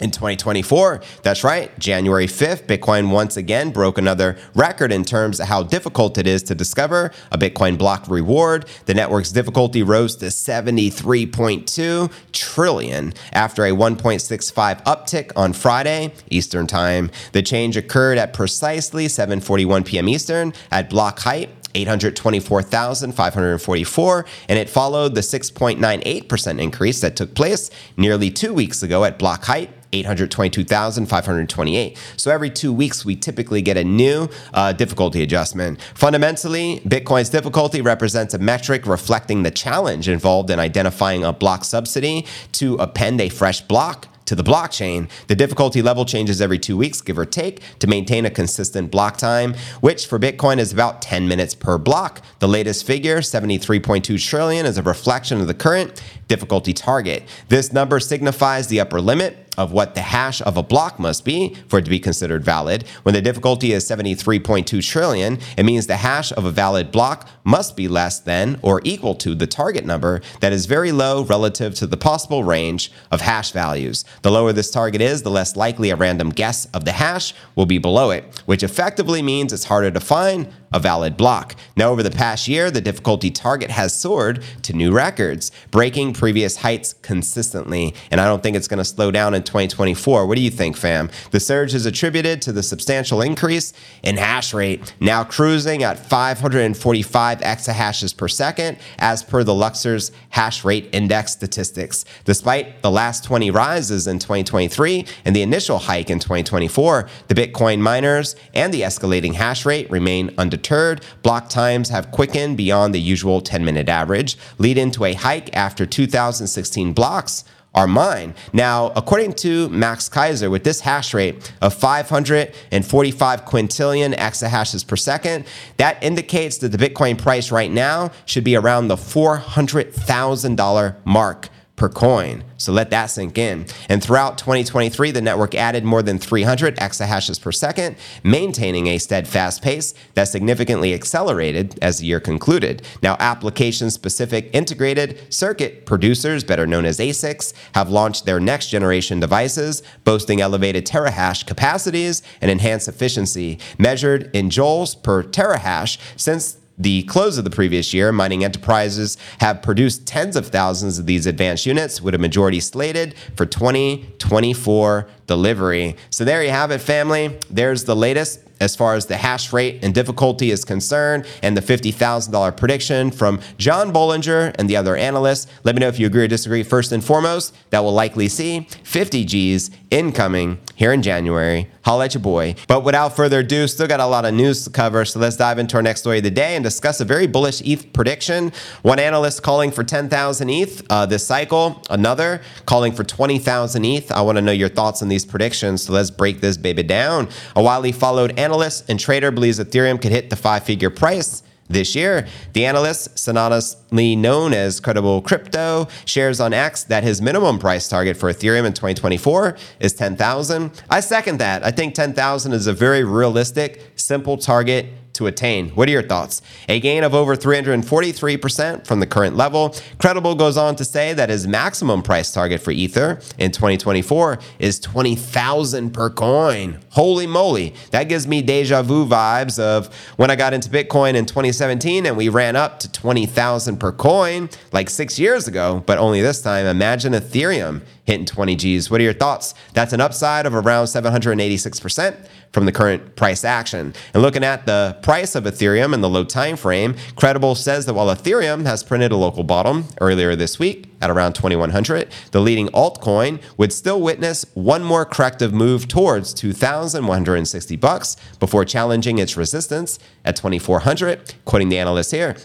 in 0.00 0.10
2024. 0.10 1.02
That's 1.22 1.44
right, 1.44 1.78
January 1.78 2.26
5th, 2.26 2.66
Bitcoin 2.66 3.10
once 3.10 3.36
again 3.36 3.70
broke 3.70 3.98
another 3.98 4.36
record 4.54 4.92
in 4.92 5.04
terms 5.04 5.40
of 5.40 5.48
how 5.48 5.62
difficult 5.62 6.18
it 6.18 6.26
is 6.26 6.42
to 6.44 6.54
discover 6.54 7.12
a 7.30 7.38
Bitcoin 7.38 7.78
block 7.78 8.08
reward. 8.08 8.64
The 8.86 8.94
network's 8.94 9.30
difficulty 9.30 9.82
rose 9.82 10.16
to 10.16 10.26
73.2 10.26 12.12
trillion 12.32 13.12
after 13.32 13.64
a 13.64 13.70
1.65 13.70 14.82
uptick 14.84 15.32
on 15.36 15.52
Friday 15.52 16.14
Eastern 16.30 16.66
Time. 16.66 17.10
The 17.32 17.42
change 17.42 17.76
occurred 17.76 18.18
at 18.18 18.32
precisely 18.32 19.06
7:41 19.06 19.84
p.m. 19.84 20.08
Eastern 20.08 20.52
at 20.70 20.88
block 20.88 21.20
height 21.20 21.50
824,544, 21.74 24.26
and 24.48 24.58
it 24.58 24.68
followed 24.68 25.14
the 25.14 25.20
6.98% 25.20 26.60
increase 26.60 27.00
that 27.00 27.14
took 27.16 27.34
place 27.34 27.70
nearly 27.96 28.30
two 28.30 28.52
weeks 28.52 28.82
ago 28.82 29.04
at 29.04 29.18
block 29.18 29.44
height 29.44 29.70
822,528. 29.92 31.98
So 32.16 32.30
every 32.30 32.50
two 32.50 32.72
weeks, 32.72 33.04
we 33.04 33.16
typically 33.16 33.60
get 33.62 33.76
a 33.76 33.82
new 33.84 34.28
uh, 34.54 34.72
difficulty 34.72 35.22
adjustment. 35.22 35.80
Fundamentally, 35.94 36.80
Bitcoin's 36.86 37.28
difficulty 37.28 37.80
represents 37.80 38.34
a 38.34 38.38
metric 38.38 38.86
reflecting 38.86 39.42
the 39.42 39.50
challenge 39.50 40.08
involved 40.08 40.50
in 40.50 40.60
identifying 40.60 41.24
a 41.24 41.32
block 41.32 41.64
subsidy 41.64 42.24
to 42.52 42.76
append 42.76 43.20
a 43.20 43.28
fresh 43.28 43.62
block 43.62 44.06
to 44.30 44.36
the 44.36 44.44
blockchain. 44.44 45.10
The 45.26 45.34
difficulty 45.34 45.82
level 45.82 46.04
changes 46.04 46.40
every 46.40 46.58
two 46.60 46.76
weeks, 46.76 47.00
give 47.00 47.18
or 47.18 47.24
take, 47.24 47.62
to 47.80 47.88
maintain 47.88 48.24
a 48.24 48.30
consistent 48.30 48.88
block 48.88 49.16
time, 49.16 49.54
which 49.80 50.06
for 50.06 50.20
Bitcoin 50.20 50.58
is 50.58 50.72
about 50.72 51.02
10 51.02 51.26
minutes 51.26 51.52
per 51.52 51.78
block. 51.78 52.22
The 52.38 52.46
latest 52.46 52.86
figure, 52.86 53.18
73.2 53.18 54.24
trillion, 54.24 54.66
is 54.66 54.78
a 54.78 54.84
reflection 54.84 55.40
of 55.40 55.48
the 55.48 55.54
current 55.54 56.00
difficulty 56.30 56.72
target. 56.72 57.24
This 57.48 57.72
number 57.72 57.98
signifies 57.98 58.68
the 58.68 58.78
upper 58.78 59.00
limit 59.00 59.50
of 59.58 59.72
what 59.72 59.96
the 59.96 60.00
hash 60.00 60.40
of 60.42 60.56
a 60.56 60.62
block 60.62 61.00
must 61.00 61.24
be 61.24 61.56
for 61.66 61.80
it 61.80 61.84
to 61.84 61.90
be 61.90 61.98
considered 61.98 62.44
valid. 62.44 62.84
When 63.02 63.14
the 63.14 63.20
difficulty 63.20 63.72
is 63.72 63.84
73.2 63.84 64.88
trillion, 64.88 65.40
it 65.58 65.64
means 65.64 65.88
the 65.88 65.96
hash 65.96 66.30
of 66.32 66.44
a 66.44 66.50
valid 66.52 66.92
block 66.92 67.28
must 67.42 67.76
be 67.76 67.88
less 67.88 68.20
than 68.20 68.60
or 68.62 68.80
equal 68.84 69.16
to 69.16 69.34
the 69.34 69.48
target 69.48 69.84
number 69.84 70.22
that 70.38 70.52
is 70.52 70.66
very 70.66 70.92
low 70.92 71.24
relative 71.24 71.74
to 71.74 71.86
the 71.88 71.96
possible 71.96 72.44
range 72.44 72.92
of 73.10 73.22
hash 73.22 73.50
values. 73.50 74.04
The 74.22 74.30
lower 74.30 74.52
this 74.52 74.70
target 74.70 75.00
is, 75.00 75.22
the 75.22 75.30
less 75.30 75.56
likely 75.56 75.90
a 75.90 75.96
random 75.96 76.30
guess 76.30 76.66
of 76.66 76.84
the 76.84 76.92
hash 76.92 77.34
will 77.56 77.66
be 77.66 77.78
below 77.78 78.12
it, 78.12 78.24
which 78.46 78.62
effectively 78.62 79.20
means 79.20 79.52
it's 79.52 79.64
harder 79.64 79.90
to 79.90 80.00
find 80.00 80.48
a 80.72 80.78
valid 80.78 81.16
block. 81.16 81.56
Now, 81.76 81.90
over 81.90 82.02
the 82.02 82.10
past 82.10 82.46
year, 82.46 82.70
the 82.70 82.80
difficulty 82.80 83.30
target 83.30 83.70
has 83.70 83.92
soared 83.92 84.42
to 84.62 84.72
new 84.72 84.92
records, 84.92 85.50
breaking 85.70 86.12
previous 86.12 86.56
heights 86.56 86.94
consistently. 87.02 87.94
And 88.10 88.20
I 88.20 88.26
don't 88.26 88.42
think 88.42 88.56
it's 88.56 88.68
going 88.68 88.78
to 88.78 88.84
slow 88.84 89.10
down 89.10 89.34
in 89.34 89.42
2024. 89.42 90.26
What 90.26 90.36
do 90.36 90.42
you 90.42 90.50
think, 90.50 90.76
fam? 90.76 91.10
The 91.32 91.40
surge 91.40 91.74
is 91.74 91.86
attributed 91.86 92.40
to 92.42 92.52
the 92.52 92.62
substantial 92.62 93.20
increase 93.20 93.72
in 94.02 94.16
hash 94.16 94.54
rate, 94.54 94.94
now 95.00 95.24
cruising 95.24 95.82
at 95.82 95.98
545 95.98 97.40
exahashes 97.40 98.16
per 98.16 98.28
second, 98.28 98.78
as 98.98 99.22
per 99.22 99.42
the 99.42 99.54
Luxor's 99.54 100.12
hash 100.30 100.64
rate 100.64 100.88
index 100.92 101.32
statistics. 101.32 102.04
Despite 102.24 102.82
the 102.82 102.90
last 102.90 103.24
20 103.24 103.50
rises 103.50 104.06
in 104.06 104.18
2023 104.18 105.06
and 105.24 105.34
the 105.34 105.42
initial 105.42 105.78
hike 105.78 106.10
in 106.10 106.18
2024, 106.18 107.08
the 107.28 107.34
Bitcoin 107.34 107.80
miners 107.80 108.36
and 108.54 108.72
the 108.72 108.82
escalating 108.82 109.34
hash 109.34 109.66
rate 109.66 109.90
remain 109.90 110.30
undeterred. 110.60 111.04
Block 111.22 111.48
times 111.48 111.88
have 111.88 112.10
quickened 112.10 112.56
beyond 112.56 112.94
the 112.94 113.00
usual 113.00 113.40
10 113.40 113.64
minute 113.64 113.88
average, 113.88 114.36
leading 114.58 114.90
to 114.92 115.04
a 115.04 115.14
hike 115.14 115.54
after 115.56 115.86
2016 115.86 116.92
blocks 116.92 117.44
are 117.72 117.86
mine. 117.86 118.34
Now, 118.52 118.92
according 118.96 119.34
to 119.34 119.68
Max 119.68 120.08
Keiser, 120.08 120.50
with 120.50 120.64
this 120.64 120.80
hash 120.80 121.14
rate 121.14 121.52
of 121.62 121.72
545 121.72 123.44
quintillion 123.44 124.16
exahashes 124.16 124.84
per 124.84 124.96
second, 124.96 125.44
that 125.76 126.02
indicates 126.02 126.58
that 126.58 126.72
the 126.72 126.78
Bitcoin 126.78 127.16
price 127.16 127.52
right 127.52 127.70
now 127.70 128.10
should 128.26 128.42
be 128.42 128.56
around 128.56 128.88
the 128.88 128.96
$400,000 128.96 130.96
mark 131.04 131.48
per 131.80 131.88
coin. 131.88 132.44
So 132.58 132.72
let 132.72 132.90
that 132.90 133.06
sink 133.06 133.38
in. 133.38 133.64
And 133.88 134.04
throughout 134.04 134.36
2023, 134.36 135.12
the 135.12 135.22
network 135.22 135.54
added 135.54 135.82
more 135.82 136.02
than 136.02 136.18
300 136.18 136.76
exahashes 136.76 137.40
per 137.40 137.52
second, 137.52 137.96
maintaining 138.22 138.86
a 138.88 138.98
steadfast 138.98 139.62
pace 139.62 139.94
that 140.12 140.24
significantly 140.24 140.92
accelerated 140.92 141.78
as 141.80 141.96
the 141.96 142.04
year 142.04 142.20
concluded. 142.20 142.82
Now, 143.02 143.16
application 143.18 143.90
specific 143.90 144.50
integrated 144.52 145.32
circuit 145.32 145.86
producers, 145.86 146.44
better 146.44 146.66
known 146.66 146.84
as 146.84 146.98
ASICs, 146.98 147.54
have 147.74 147.88
launched 147.88 148.26
their 148.26 148.40
next 148.40 148.68
generation 148.68 149.18
devices, 149.18 149.82
boasting 150.04 150.42
elevated 150.42 150.84
terahash 150.84 151.46
capacities 151.46 152.22
and 152.42 152.50
enhanced 152.50 152.88
efficiency, 152.88 153.58
measured 153.78 154.28
in 154.36 154.50
joules 154.50 155.02
per 155.02 155.22
terahash 155.22 155.96
since 156.14 156.58
the 156.80 157.02
close 157.02 157.36
of 157.36 157.44
the 157.44 157.50
previous 157.50 157.92
year, 157.92 158.10
mining 158.10 158.42
enterprises 158.42 159.18
have 159.38 159.60
produced 159.60 160.06
tens 160.06 160.34
of 160.34 160.48
thousands 160.48 160.98
of 160.98 161.04
these 161.04 161.26
advanced 161.26 161.66
units, 161.66 162.00
with 162.00 162.14
a 162.14 162.18
majority 162.18 162.58
slated 162.58 163.14
for 163.36 163.44
2024 163.44 165.06
delivery. 165.30 165.94
So 166.10 166.24
there 166.24 166.42
you 166.42 166.50
have 166.50 166.72
it, 166.72 166.80
family. 166.80 167.38
There's 167.48 167.84
the 167.84 167.94
latest 167.94 168.40
as 168.60 168.76
far 168.76 168.94
as 168.94 169.06
the 169.06 169.16
hash 169.16 169.52
rate 169.52 169.78
and 169.82 169.94
difficulty 169.94 170.50
is 170.50 170.64
concerned, 170.64 171.26
and 171.42 171.56
the 171.56 171.62
$50,000 171.62 172.56
prediction 172.56 173.10
from 173.10 173.40
John 173.56 173.92
Bollinger 173.92 174.54
and 174.58 174.68
the 174.68 174.76
other 174.76 174.96
analysts. 174.96 175.46
Let 175.64 175.74
me 175.74 175.80
know 175.80 175.88
if 175.88 175.98
you 175.98 176.06
agree 176.06 176.24
or 176.24 176.28
disagree. 176.28 176.62
First 176.62 176.92
and 176.92 177.02
foremost, 177.02 177.54
that 177.70 177.82
we'll 177.82 177.94
likely 177.94 178.28
see 178.28 178.68
50 178.84 179.24
G's 179.24 179.70
incoming 179.90 180.58
here 180.76 180.92
in 180.92 181.02
January. 181.02 181.68
Holla 181.82 182.04
at 182.04 182.14
your 182.14 182.22
boy. 182.22 182.54
But 182.68 182.84
without 182.84 183.16
further 183.16 183.40
ado, 183.40 183.66
still 183.66 183.86
got 183.86 184.00
a 184.00 184.06
lot 184.06 184.24
of 184.24 184.34
news 184.34 184.64
to 184.64 184.70
cover. 184.70 185.04
So 185.04 185.18
let's 185.18 185.36
dive 185.36 185.58
into 185.58 185.76
our 185.76 185.82
next 185.82 186.00
story 186.00 186.18
of 186.18 186.24
the 186.24 186.30
day 186.30 186.54
and 186.54 186.62
discuss 186.62 187.00
a 187.00 187.04
very 187.04 187.26
bullish 187.26 187.62
ETH 187.62 187.92
prediction. 187.92 188.52
One 188.82 188.98
analyst 188.98 189.42
calling 189.42 189.70
for 189.70 189.82
10,000 189.82 190.50
ETH 190.50 190.82
uh, 190.90 191.06
this 191.06 191.26
cycle, 191.26 191.82
another 191.88 192.42
calling 192.66 192.92
for 192.92 193.02
20,000 193.02 193.84
ETH. 193.84 194.12
I 194.12 194.20
want 194.20 194.36
to 194.36 194.42
know 194.42 194.52
your 194.52 194.68
thoughts 194.68 195.02
on 195.02 195.08
these 195.08 195.19
predictions. 195.24 195.82
So 195.82 195.92
let's 195.92 196.10
break 196.10 196.40
this 196.40 196.56
baby 196.56 196.82
down. 196.82 197.28
A 197.56 197.62
widely 197.62 197.92
followed 197.92 198.38
analyst 198.38 198.88
and 198.88 198.98
trader 198.98 199.30
believes 199.30 199.58
Ethereum 199.58 200.00
could 200.00 200.12
hit 200.12 200.30
the 200.30 200.36
five 200.36 200.64
figure 200.64 200.90
price 200.90 201.42
this 201.70 201.94
year. 201.94 202.26
The 202.52 202.66
analyst, 202.66 203.14
synonymously 203.14 204.18
known 204.18 204.52
as 204.52 204.80
Credible 204.80 205.22
Crypto, 205.22 205.88
shares 206.04 206.40
on 206.40 206.52
X 206.52 206.82
that 206.84 207.04
his 207.04 207.22
minimum 207.22 207.58
price 207.58 207.88
target 207.88 208.16
for 208.16 208.30
Ethereum 208.30 208.66
in 208.66 208.72
2024 208.72 209.56
is 209.78 209.92
10,000. 209.94 210.82
I 210.90 211.00
second 211.00 211.38
that. 211.38 211.64
I 211.64 211.70
think 211.70 211.94
10,000 211.94 212.52
is 212.52 212.66
a 212.66 212.72
very 212.72 213.04
realistic, 213.04 213.92
simple 213.94 214.36
target 214.36 214.86
to 215.20 215.26
attain. 215.26 215.68
What 215.70 215.86
are 215.86 215.92
your 215.92 216.02
thoughts? 216.02 216.40
A 216.66 216.80
gain 216.80 217.04
of 217.04 217.14
over 217.14 217.36
343% 217.36 218.86
from 218.86 219.00
the 219.00 219.06
current 219.06 219.36
level. 219.36 219.74
Credible 219.98 220.34
goes 220.34 220.56
on 220.56 220.76
to 220.76 220.84
say 220.84 221.12
that 221.12 221.28
his 221.28 221.46
maximum 221.46 222.02
price 222.02 222.32
target 222.32 222.62
for 222.62 222.70
Ether 222.70 223.20
in 223.36 223.52
2024 223.52 224.38
is 224.58 224.80
20,000 224.80 225.90
per 225.92 226.08
coin. 226.08 226.80
Holy 226.90 227.26
moly. 227.26 227.74
That 227.90 228.04
gives 228.04 228.26
me 228.26 228.40
deja 228.40 228.82
vu 228.82 229.06
vibes 229.06 229.58
of 229.58 229.94
when 230.16 230.30
I 230.30 230.36
got 230.36 230.54
into 230.54 230.70
Bitcoin 230.70 231.14
in 231.14 231.26
2017 231.26 232.06
and 232.06 232.16
we 232.16 232.30
ran 232.30 232.56
up 232.56 232.78
to 232.80 232.90
20,000 232.90 233.76
per 233.76 233.92
coin 233.92 234.48
like 234.72 234.88
6 234.88 235.18
years 235.18 235.46
ago, 235.46 235.82
but 235.84 235.98
only 235.98 236.22
this 236.22 236.40
time 236.40 236.64
imagine 236.64 237.12
Ethereum 237.12 237.82
hitting 238.04 238.24
20 238.24 238.56
G's. 238.56 238.90
What 238.90 239.00
are 239.00 239.04
your 239.04 239.12
thoughts? 239.12 239.54
That's 239.74 239.92
an 239.92 240.00
upside 240.00 240.46
of 240.46 240.54
around 240.54 240.86
786% 240.86 242.26
from 242.52 242.66
the 242.66 242.72
current 242.72 243.16
price 243.16 243.44
action. 243.44 243.94
And 244.12 244.22
looking 244.22 244.44
at 244.44 244.66
the 244.66 244.98
price 245.02 245.34
of 245.34 245.44
Ethereum 245.44 245.94
in 245.94 246.00
the 246.00 246.08
low 246.08 246.24
time 246.24 246.56
frame, 246.56 246.96
Credible 247.16 247.54
says 247.54 247.86
that 247.86 247.94
while 247.94 248.14
Ethereum 248.14 248.66
has 248.66 248.82
printed 248.82 249.12
a 249.12 249.16
local 249.16 249.44
bottom 249.44 249.86
earlier 250.00 250.34
this 250.34 250.58
week 250.58 250.92
at 251.00 251.10
around 251.10 251.34
2100, 251.34 252.10
the 252.32 252.40
leading 252.40 252.68
altcoin 252.68 253.40
would 253.56 253.72
still 253.72 254.00
witness 254.00 254.44
one 254.54 254.82
more 254.82 255.04
corrective 255.04 255.52
move 255.52 255.88
towards 255.88 256.34
2160 256.34 257.76
bucks 257.76 258.16
before 258.38 258.64
challenging 258.64 259.18
its 259.18 259.36
resistance 259.36 259.98
at 260.24 260.36
2400, 260.36 261.34
quoting 261.44 261.68
the 261.68 261.78
analyst 261.78 262.10
here. 262.10 262.36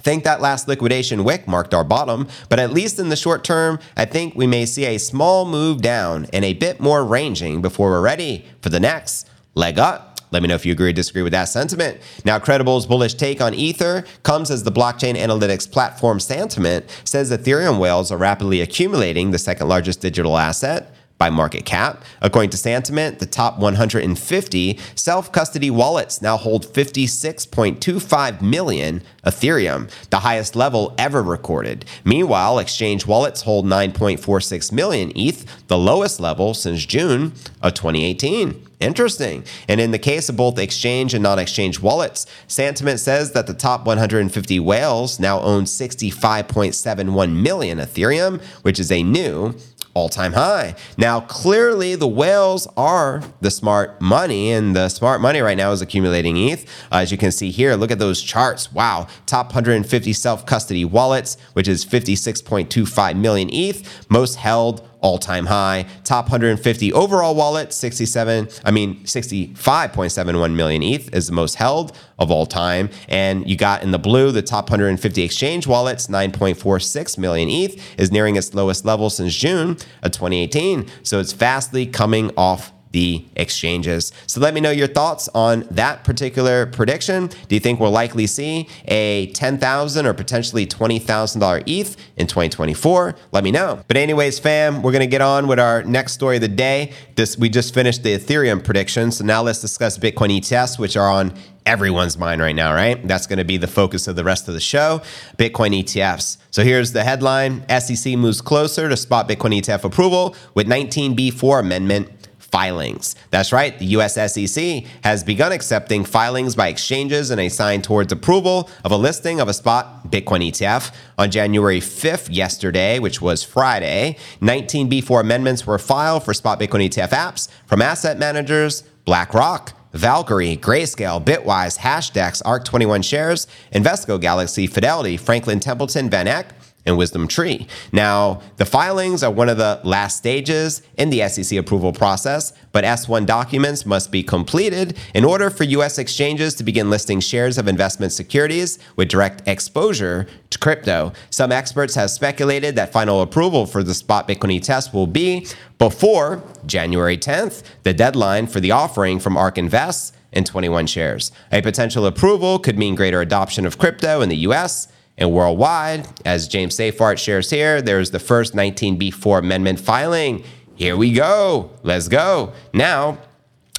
Think 0.00 0.22
that 0.24 0.40
last 0.40 0.68
liquidation 0.68 1.24
wick 1.24 1.48
marked 1.48 1.74
our 1.74 1.82
bottom, 1.82 2.28
but 2.48 2.60
at 2.60 2.72
least 2.72 3.00
in 3.00 3.08
the 3.08 3.16
short 3.16 3.42
term, 3.42 3.80
I 3.96 4.04
think 4.04 4.36
we 4.36 4.46
may 4.46 4.64
see 4.64 4.84
a 4.84 4.98
small 4.98 5.44
move 5.44 5.82
down 5.82 6.26
and 6.32 6.44
a 6.44 6.54
bit 6.54 6.78
more 6.78 7.04
ranging 7.04 7.60
before 7.60 7.90
we're 7.90 8.00
ready 8.00 8.46
for 8.62 8.68
the 8.68 8.78
next 8.78 9.28
leg 9.54 9.78
up. 9.78 10.20
Let 10.30 10.42
me 10.42 10.48
know 10.48 10.54
if 10.54 10.66
you 10.66 10.72
agree 10.72 10.90
or 10.90 10.92
disagree 10.92 11.22
with 11.22 11.32
that 11.32 11.46
sentiment. 11.46 11.98
Now, 12.24 12.38
Credible's 12.38 12.86
bullish 12.86 13.14
take 13.14 13.40
on 13.40 13.54
Ether 13.54 14.04
comes 14.22 14.50
as 14.50 14.62
the 14.62 14.72
blockchain 14.72 15.16
analytics 15.16 15.70
platform 15.70 16.18
Santiment 16.18 16.88
says 17.04 17.30
Ethereum 17.30 17.78
whales 17.78 18.12
are 18.12 18.18
rapidly 18.18 18.60
accumulating 18.60 19.30
the 19.30 19.38
second 19.38 19.68
largest 19.68 20.00
digital 20.00 20.36
asset 20.36 20.94
by 21.18 21.28
market 21.28 21.64
cap. 21.64 22.04
According 22.22 22.50
to 22.50 22.56
Santiment, 22.56 23.18
the 23.18 23.26
top 23.26 23.58
150 23.58 24.78
self 24.94 25.32
custody 25.32 25.70
wallets 25.70 26.22
now 26.22 26.36
hold 26.36 26.66
56.25 26.66 28.40
million 28.40 29.02
Ethereum, 29.24 29.90
the 30.10 30.20
highest 30.20 30.56
level 30.56 30.94
ever 30.96 31.22
recorded. 31.22 31.84
Meanwhile, 32.04 32.58
exchange 32.60 33.06
wallets 33.06 33.42
hold 33.42 33.66
9.46 33.66 34.72
million 34.72 35.12
ETH, 35.14 35.44
the 35.66 35.76
lowest 35.76 36.20
level 36.20 36.54
since 36.54 36.86
June 36.86 37.32
of 37.60 37.74
2018. 37.74 38.64
Interesting. 38.80 39.44
And 39.66 39.80
in 39.80 39.90
the 39.90 39.98
case 39.98 40.28
of 40.28 40.36
both 40.36 40.58
exchange 40.58 41.12
and 41.12 41.22
non 41.22 41.40
exchange 41.40 41.80
wallets, 41.80 42.26
Santiment 42.46 43.00
says 43.00 43.32
that 43.32 43.48
the 43.48 43.54
top 43.54 43.84
150 43.84 44.60
whales 44.60 45.18
now 45.18 45.40
own 45.40 45.64
65.71 45.64 47.32
million 47.34 47.78
Ethereum, 47.78 48.40
which 48.62 48.78
is 48.78 48.92
a 48.92 49.02
new 49.02 49.56
all 49.98 50.08
time 50.08 50.32
high. 50.32 50.76
Now, 50.96 51.20
clearly, 51.20 51.96
the 51.96 52.06
whales 52.06 52.68
are 52.76 53.20
the 53.40 53.50
smart 53.50 54.00
money, 54.00 54.52
and 54.52 54.74
the 54.76 54.88
smart 54.88 55.20
money 55.20 55.40
right 55.40 55.56
now 55.56 55.72
is 55.72 55.82
accumulating 55.82 56.36
ETH. 56.36 56.64
Uh, 56.92 56.98
as 56.98 57.10
you 57.10 57.18
can 57.18 57.32
see 57.32 57.50
here, 57.50 57.74
look 57.74 57.90
at 57.90 57.98
those 57.98 58.22
charts. 58.22 58.72
Wow, 58.72 59.08
top 59.26 59.46
150 59.46 60.12
self 60.12 60.46
custody 60.46 60.84
wallets, 60.84 61.36
which 61.54 61.66
is 61.66 61.84
56.25 61.84 63.16
million 63.18 63.50
ETH, 63.52 64.06
most 64.08 64.36
held 64.36 64.88
all 65.00 65.18
time 65.18 65.46
high. 65.46 65.86
Top 66.04 66.26
150 66.26 66.92
overall 66.92 67.34
wallet, 67.34 67.72
67, 67.72 68.48
I 68.64 68.70
mean, 68.70 69.00
65.71 69.04 70.54
million 70.54 70.82
ETH 70.82 71.14
is 71.14 71.28
the 71.28 71.32
most 71.32 71.54
held 71.56 71.96
of 72.18 72.30
all 72.30 72.46
time. 72.46 72.90
And 73.08 73.48
you 73.48 73.56
got 73.56 73.82
in 73.82 73.90
the 73.90 73.98
blue, 73.98 74.32
the 74.32 74.42
top 74.42 74.70
150 74.70 75.22
exchange 75.22 75.66
wallets, 75.66 76.08
9.46 76.08 77.18
million 77.18 77.48
ETH 77.48 77.98
is 77.98 78.10
nearing 78.10 78.36
its 78.36 78.54
lowest 78.54 78.84
level 78.84 79.10
since 79.10 79.34
June 79.34 79.76
of 80.02 80.12
2018. 80.12 80.86
So 81.02 81.20
it's 81.20 81.32
fastly 81.32 81.86
coming 81.86 82.30
off 82.36 82.72
the 82.92 83.24
exchanges. 83.36 84.12
So 84.26 84.40
let 84.40 84.54
me 84.54 84.60
know 84.60 84.70
your 84.70 84.86
thoughts 84.86 85.28
on 85.34 85.66
that 85.70 86.04
particular 86.04 86.66
prediction. 86.66 87.26
Do 87.26 87.54
you 87.54 87.60
think 87.60 87.80
we'll 87.80 87.90
likely 87.90 88.26
see 88.26 88.68
a 88.86 89.26
10,000 89.32 90.06
or 90.06 90.14
potentially 90.14 90.66
$20,000 90.66 91.62
ETH 91.66 91.96
in 92.16 92.26
2024? 92.26 93.14
Let 93.32 93.44
me 93.44 93.50
know. 93.50 93.80
But 93.88 93.96
anyways, 93.96 94.38
fam, 94.38 94.82
we're 94.82 94.92
going 94.92 95.00
to 95.00 95.06
get 95.06 95.20
on 95.20 95.46
with 95.46 95.58
our 95.58 95.82
next 95.82 96.12
story 96.12 96.36
of 96.36 96.42
the 96.42 96.48
day. 96.48 96.92
This 97.16 97.38
we 97.38 97.48
just 97.48 97.74
finished 97.74 98.02
the 98.02 98.16
Ethereum 98.16 98.62
prediction. 98.64 99.10
So 99.10 99.24
now 99.24 99.42
let's 99.42 99.60
discuss 99.60 99.98
Bitcoin 99.98 100.38
ETFs, 100.38 100.78
which 100.78 100.96
are 100.96 101.08
on 101.08 101.34
everyone's 101.68 102.16
mind 102.16 102.40
right 102.40 102.56
now, 102.56 102.72
right? 102.72 103.06
That's 103.06 103.26
going 103.26 103.38
to 103.38 103.44
be 103.44 103.58
the 103.58 103.66
focus 103.66 104.08
of 104.08 104.16
the 104.16 104.24
rest 104.24 104.48
of 104.48 104.54
the 104.54 104.60
show 104.60 105.02
Bitcoin 105.36 105.78
ETFs. 105.78 106.38
So 106.50 106.64
here's 106.64 106.92
the 106.92 107.04
headline 107.04 107.64
SEC 107.68 108.14
moves 108.14 108.40
closer 108.40 108.88
to 108.88 108.96
spot 108.96 109.28
Bitcoin 109.28 109.60
ETF 109.60 109.84
approval 109.84 110.34
with 110.54 110.66
19B4 110.66 111.60
amendment 111.60 112.17
filings. 112.50 113.14
That's 113.30 113.52
right, 113.52 113.78
the 113.78 113.86
US 113.86 114.14
SEC 114.14 114.84
has 115.04 115.22
begun 115.22 115.52
accepting 115.52 116.04
filings 116.04 116.54
by 116.54 116.68
exchanges 116.68 117.30
in 117.30 117.38
a 117.38 117.48
sign 117.48 117.82
towards 117.82 118.12
approval 118.12 118.70
of 118.84 118.92
a 118.92 118.96
listing 118.96 119.40
of 119.40 119.48
a 119.48 119.54
spot 119.54 120.10
Bitcoin 120.10 120.46
ETF. 120.48 120.92
On 121.18 121.30
January 121.30 121.80
5th, 121.80 122.28
yesterday, 122.34 122.98
which 122.98 123.20
was 123.20 123.42
Friday, 123.42 124.16
19 124.40 124.90
B4 124.90 125.20
amendments 125.20 125.66
were 125.66 125.78
filed 125.78 126.24
for 126.24 126.32
spot 126.32 126.58
Bitcoin 126.58 126.88
ETF 126.88 127.10
apps 127.10 127.48
from 127.66 127.82
asset 127.82 128.18
managers, 128.18 128.82
BlackRock, 129.04 129.74
Valkyrie, 129.92 130.56
Grayscale, 130.56 131.24
Bitwise, 131.24 131.78
Hashdex, 131.78 132.42
ARK21 132.42 133.02
Shares, 133.02 133.46
Invesco 133.72 134.20
Galaxy, 134.20 134.66
Fidelity, 134.66 135.16
Franklin 135.16 135.60
Templeton, 135.60 136.10
Van 136.10 136.28
Eck, 136.28 136.57
and 136.88 136.98
Wisdom 136.98 137.28
Tree. 137.28 137.68
Now, 137.92 138.40
the 138.56 138.64
filings 138.64 139.22
are 139.22 139.30
one 139.30 139.48
of 139.48 139.58
the 139.58 139.80
last 139.84 140.16
stages 140.16 140.82
in 140.96 141.10
the 141.10 141.28
SEC 141.28 141.56
approval 141.58 141.92
process, 141.92 142.52
but 142.72 142.82
S1 142.82 143.26
documents 143.26 143.86
must 143.86 144.10
be 144.10 144.22
completed 144.22 144.96
in 145.14 145.24
order 145.24 145.50
for 145.50 145.64
U.S. 145.64 145.98
exchanges 145.98 146.54
to 146.56 146.64
begin 146.64 146.90
listing 146.90 147.20
shares 147.20 147.58
of 147.58 147.68
investment 147.68 148.12
securities 148.12 148.78
with 148.96 149.08
direct 149.08 149.46
exposure 149.46 150.26
to 150.50 150.58
crypto. 150.58 151.12
Some 151.30 151.52
experts 151.52 151.94
have 151.94 152.10
speculated 152.10 152.74
that 152.76 152.92
final 152.92 153.20
approval 153.20 153.66
for 153.66 153.82
the 153.82 153.94
spot 153.94 154.26
Bitcoin 154.26 154.62
test 154.62 154.94
will 154.94 155.06
be 155.06 155.46
before 155.78 156.42
January 156.66 157.18
10th, 157.18 157.62
the 157.82 157.92
deadline 157.92 158.46
for 158.46 158.60
the 158.60 158.70
offering 158.70 159.20
from 159.20 159.36
ARK 159.36 159.58
Invest 159.58 160.14
in 160.32 160.44
21 160.44 160.86
shares. 160.86 161.32
A 161.52 161.60
potential 161.60 162.06
approval 162.06 162.58
could 162.58 162.78
mean 162.78 162.94
greater 162.94 163.20
adoption 163.20 163.66
of 163.66 163.78
crypto 163.78 164.20
in 164.20 164.28
the 164.28 164.36
US 164.38 164.88
and 165.18 165.32
worldwide, 165.32 166.08
as 166.24 166.48
James 166.48 166.76
Seyffart 166.76 167.18
shares 167.18 167.50
here, 167.50 167.82
there's 167.82 168.12
the 168.12 168.20
first 168.20 168.54
19B4 168.54 169.40
amendment 169.40 169.80
filing. 169.80 170.44
Here 170.76 170.96
we 170.96 171.12
go. 171.12 171.70
Let's 171.82 172.08
go. 172.08 172.52
Now, 172.72 173.18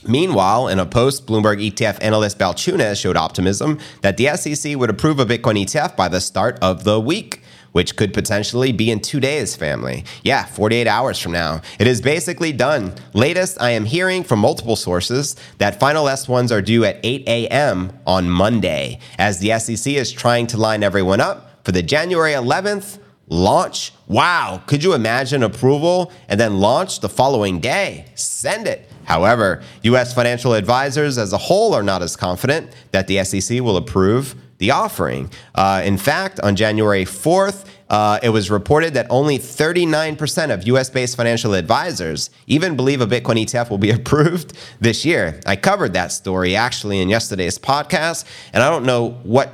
Meanwhile, 0.07 0.69
in 0.69 0.79
a 0.79 0.85
post, 0.85 1.27
Bloomberg 1.27 1.61
ETF 1.61 1.97
analyst 2.01 2.39
Balchunas 2.39 3.01
showed 3.01 3.17
optimism 3.17 3.79
that 4.01 4.15
the 4.15 4.27
SEC 4.37 4.77
would 4.77 4.89
approve 4.89 5.19
a 5.19 5.25
Bitcoin 5.25 5.61
ETF 5.61 5.97
by 5.97 6.07
the 6.07 6.21
start 6.21 6.57
of 6.61 6.85
the 6.85 7.01
week 7.01 7.43
which 7.71 7.95
could 7.95 8.13
potentially 8.13 8.71
be 8.71 8.91
in 8.91 8.99
two 8.99 9.19
days, 9.19 9.55
family. 9.55 10.05
Yeah, 10.23 10.45
48 10.45 10.87
hours 10.87 11.19
from 11.19 11.31
now. 11.31 11.61
It 11.79 11.87
is 11.87 12.01
basically 12.01 12.51
done. 12.51 12.93
Latest, 13.13 13.61
I 13.61 13.71
am 13.71 13.85
hearing 13.85 14.23
from 14.23 14.39
multiple 14.39 14.75
sources 14.75 15.35
that 15.57 15.79
final 15.79 16.05
S1s 16.05 16.51
are 16.51 16.61
due 16.61 16.85
at 16.85 16.99
8 17.03 17.27
a.m. 17.27 17.91
on 18.05 18.29
Monday, 18.29 18.99
as 19.17 19.39
the 19.39 19.57
SEC 19.59 19.93
is 19.93 20.11
trying 20.11 20.47
to 20.47 20.57
line 20.57 20.83
everyone 20.83 21.21
up 21.21 21.63
for 21.63 21.71
the 21.71 21.83
January 21.83 22.33
11th 22.33 22.99
launch. 23.27 23.93
Wow, 24.07 24.61
could 24.65 24.83
you 24.83 24.93
imagine 24.93 25.43
approval 25.43 26.11
and 26.27 26.39
then 26.39 26.59
launch 26.59 26.99
the 26.99 27.09
following 27.09 27.59
day? 27.59 28.05
Send 28.15 28.67
it. 28.67 28.89
However, 29.03 29.63
U.S. 29.83 30.13
financial 30.13 30.53
advisors 30.53 31.17
as 31.17 31.33
a 31.33 31.37
whole 31.37 31.73
are 31.73 31.83
not 31.83 32.01
as 32.01 32.15
confident 32.15 32.71
that 32.91 33.07
the 33.07 33.23
SEC 33.23 33.61
will 33.61 33.77
approve 33.77 34.35
the 34.59 34.71
offering. 34.71 35.31
Uh, 35.55 35.81
in 35.83 35.97
fact, 35.97 36.39
on 36.41 36.55
January 36.55 37.05
4th, 37.05 37.65
uh, 37.89 38.19
it 38.21 38.29
was 38.29 38.51
reported 38.51 38.93
that 38.93 39.07
only 39.09 39.39
39% 39.39 40.53
of 40.53 40.67
US 40.67 40.89
based 40.89 41.17
financial 41.17 41.53
advisors 41.55 42.29
even 42.45 42.75
believe 42.75 43.01
a 43.01 43.07
Bitcoin 43.07 43.43
ETF 43.43 43.69
will 43.69 43.79
be 43.79 43.89
approved 43.99 44.53
this 44.79 45.05
year. 45.05 45.39
I 45.45 45.55
covered 45.55 45.93
that 45.93 46.11
story 46.11 46.55
actually 46.55 46.99
in 46.99 47.09
yesterday's 47.09 47.57
podcast, 47.57 48.25
and 48.53 48.61
I 48.61 48.69
don't 48.69 48.85
know 48.85 49.11
what 49.23 49.53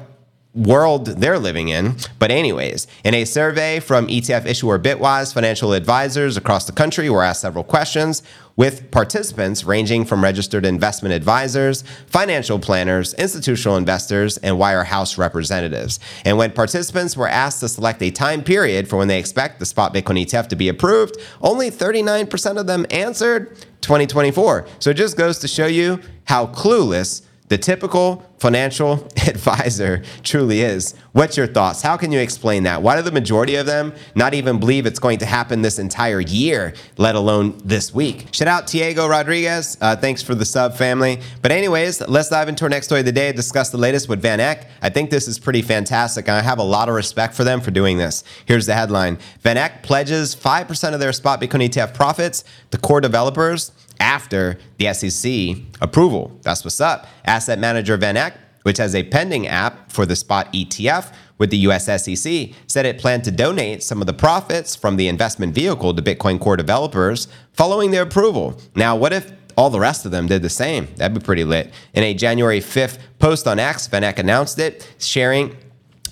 world 0.56 1.06
they're 1.06 1.38
living 1.38 1.70
in. 1.70 1.96
But, 2.18 2.32
anyways, 2.32 2.88
in 3.04 3.14
a 3.14 3.26
survey 3.26 3.80
from 3.80 4.08
ETF 4.08 4.46
issuer 4.46 4.80
Bitwise, 4.80 5.34
financial 5.34 5.74
advisors 5.74 6.38
across 6.38 6.66
the 6.66 6.72
country 6.72 7.10
were 7.10 7.24
asked 7.24 7.42
several 7.42 7.64
questions 7.64 8.24
with 8.56 8.90
participants 8.90 9.66
ranging 9.66 10.06
from 10.06 10.24
registered 10.24 10.66
investment 10.66 11.14
advisors, 11.14 11.84
financial 12.08 12.58
planners, 12.58 13.14
institutional 13.16 13.76
investors, 13.76 14.38
and 14.38 14.56
wirehouse 14.56 15.18
representatives. 15.18 16.00
And 16.24 16.38
when 16.38 16.52
participants 16.52 17.18
were 17.18 17.28
asked 17.28 17.60
to 17.60 17.68
select 17.68 18.02
a 18.02 18.12
time 18.12 18.44
period 18.44 18.88
for 18.88 18.96
when 18.96 19.10
they 19.10 19.20
expect 19.20 19.60
the 19.60 19.66
spot 19.66 19.94
Bitcoin 19.94 20.24
ETF 20.24 20.48
to 20.48 20.56
be 20.56 20.70
approved, 20.70 21.18
only 21.42 21.70
39% 21.70 22.58
of 22.58 22.66
them 22.66 22.86
answered 22.92 23.58
2024. 23.82 24.66
So 24.80 24.90
it 24.90 24.96
just 24.96 25.18
goes 25.18 25.40
to 25.40 25.50
show 25.50 25.68
you 25.68 26.00
how 26.24 26.48
clueless 26.48 27.24
the 27.48 27.58
typical 27.58 28.26
financial 28.40 29.08
advisor 29.28 30.04
truly 30.24 30.62
is. 30.62 30.94
What's 31.14 31.38
your 31.38 31.48
thoughts? 31.48 31.82
How 31.82 31.96
can 31.96 32.12
you 32.12 32.20
explain 32.20 32.64
that? 32.64 32.82
Why 32.82 32.96
do 32.96 33.02
the 33.02 33.12
majority 33.12 33.56
of 33.56 33.66
them 33.66 33.94
not 34.16 34.34
even 34.34 34.60
believe 34.60 34.86
it's 34.86 35.00
going 35.00 35.20
to 35.20 35.26
happen 35.26 35.62
this 35.62 35.80
entire 35.80 36.20
year, 36.20 36.74
let 36.98 37.16
alone 37.16 37.58
this 37.64 37.94
week? 37.94 38.28
Shout 38.32 38.48
out 38.48 38.68
Diego 38.68 39.08
Rodriguez. 39.08 39.78
Uh, 39.80 39.96
thanks 39.96 40.22
for 40.22 40.36
the 40.36 40.46
sub, 40.46 40.76
family. 40.76 41.20
But, 41.42 41.52
anyways, 41.52 42.08
let's 42.08 42.30
dive 42.30 42.50
into 42.50 42.66
our 42.66 42.70
next 42.70 42.88
story 42.88 43.00
of 43.00 43.06
the 43.06 43.12
day, 43.12 43.32
discuss 43.32 43.70
the 43.70 43.78
latest 43.78 44.10
with 44.10 44.22
Van 44.22 44.40
Eck. 44.40 44.68
I 44.82 44.90
think 44.90 45.10
this 45.10 45.28
is 45.28 45.40
pretty 45.40 45.62
fantastic, 45.62 46.28
and 46.28 46.36
I 46.36 46.42
have 46.42 46.60
a 46.60 46.64
lot 46.64 46.90
of 46.90 46.96
respect 46.96 47.34
for 47.34 47.44
them 47.44 47.62
for 47.62 47.72
doing 47.72 47.98
this. 47.98 48.24
Here's 48.46 48.66
the 48.66 48.74
headline 48.74 49.18
Van 49.42 49.58
Eck 49.58 49.84
pledges 49.84 50.36
5% 50.36 50.94
of 50.94 51.00
their 51.00 51.14
spot 51.14 51.40
Bitcoin 51.40 51.68
ETF 51.70 51.94
profits 51.94 52.44
to 52.72 52.78
core 52.78 53.02
developers 53.02 53.72
after 54.06 54.60
the 54.78 54.94
SEC 54.94 55.58
approval. 55.82 56.40
That's 56.44 56.64
what's 56.64 56.80
up. 56.80 57.08
Asset 57.26 57.58
manager 57.58 57.98
Van 57.98 58.16
Eck, 58.16 58.38
which 58.62 58.78
has 58.78 58.94
a 58.94 59.04
pending 59.04 59.48
app 59.48 59.92
for 59.92 60.06
the 60.06 60.16
spot 60.16 60.54
ETF 60.54 61.12
with 61.40 61.50
the 61.50 61.58
US 61.70 61.86
SEC, 61.86 62.50
said 62.68 62.86
it 62.86 63.00
planned 63.00 63.24
to 63.24 63.32
donate 63.32 63.82
some 63.82 64.02
of 64.02 64.08
the 64.08 64.14
profits 64.14 64.76
from 64.76 64.96
the 64.96 65.08
investment 65.08 65.56
vehicle 65.56 65.94
to 65.96 66.04
Bitcoin 66.04 66.40
Core 66.40 66.56
developers 66.56 67.28
following 67.52 67.90
their 67.90 68.04
approval. 68.04 68.62
Now, 68.76 68.96
what 68.96 69.12
if 69.12 69.32
all 69.58 69.72
the 69.72 69.80
rest 69.80 70.06
of 70.06 70.12
them 70.12 70.28
did 70.28 70.44
the 70.44 70.50
same? 70.52 70.88
That'd 70.98 71.18
be 71.20 71.26
pretty 71.26 71.44
lit. 71.44 71.74
In 71.96 72.04
a 72.04 72.14
January 72.14 72.60
5th 72.60 73.00
post 73.18 73.48
on 73.48 73.58
X, 73.58 73.88
VanEck 73.88 74.20
announced 74.20 74.60
it, 74.60 74.88
sharing 75.00 75.58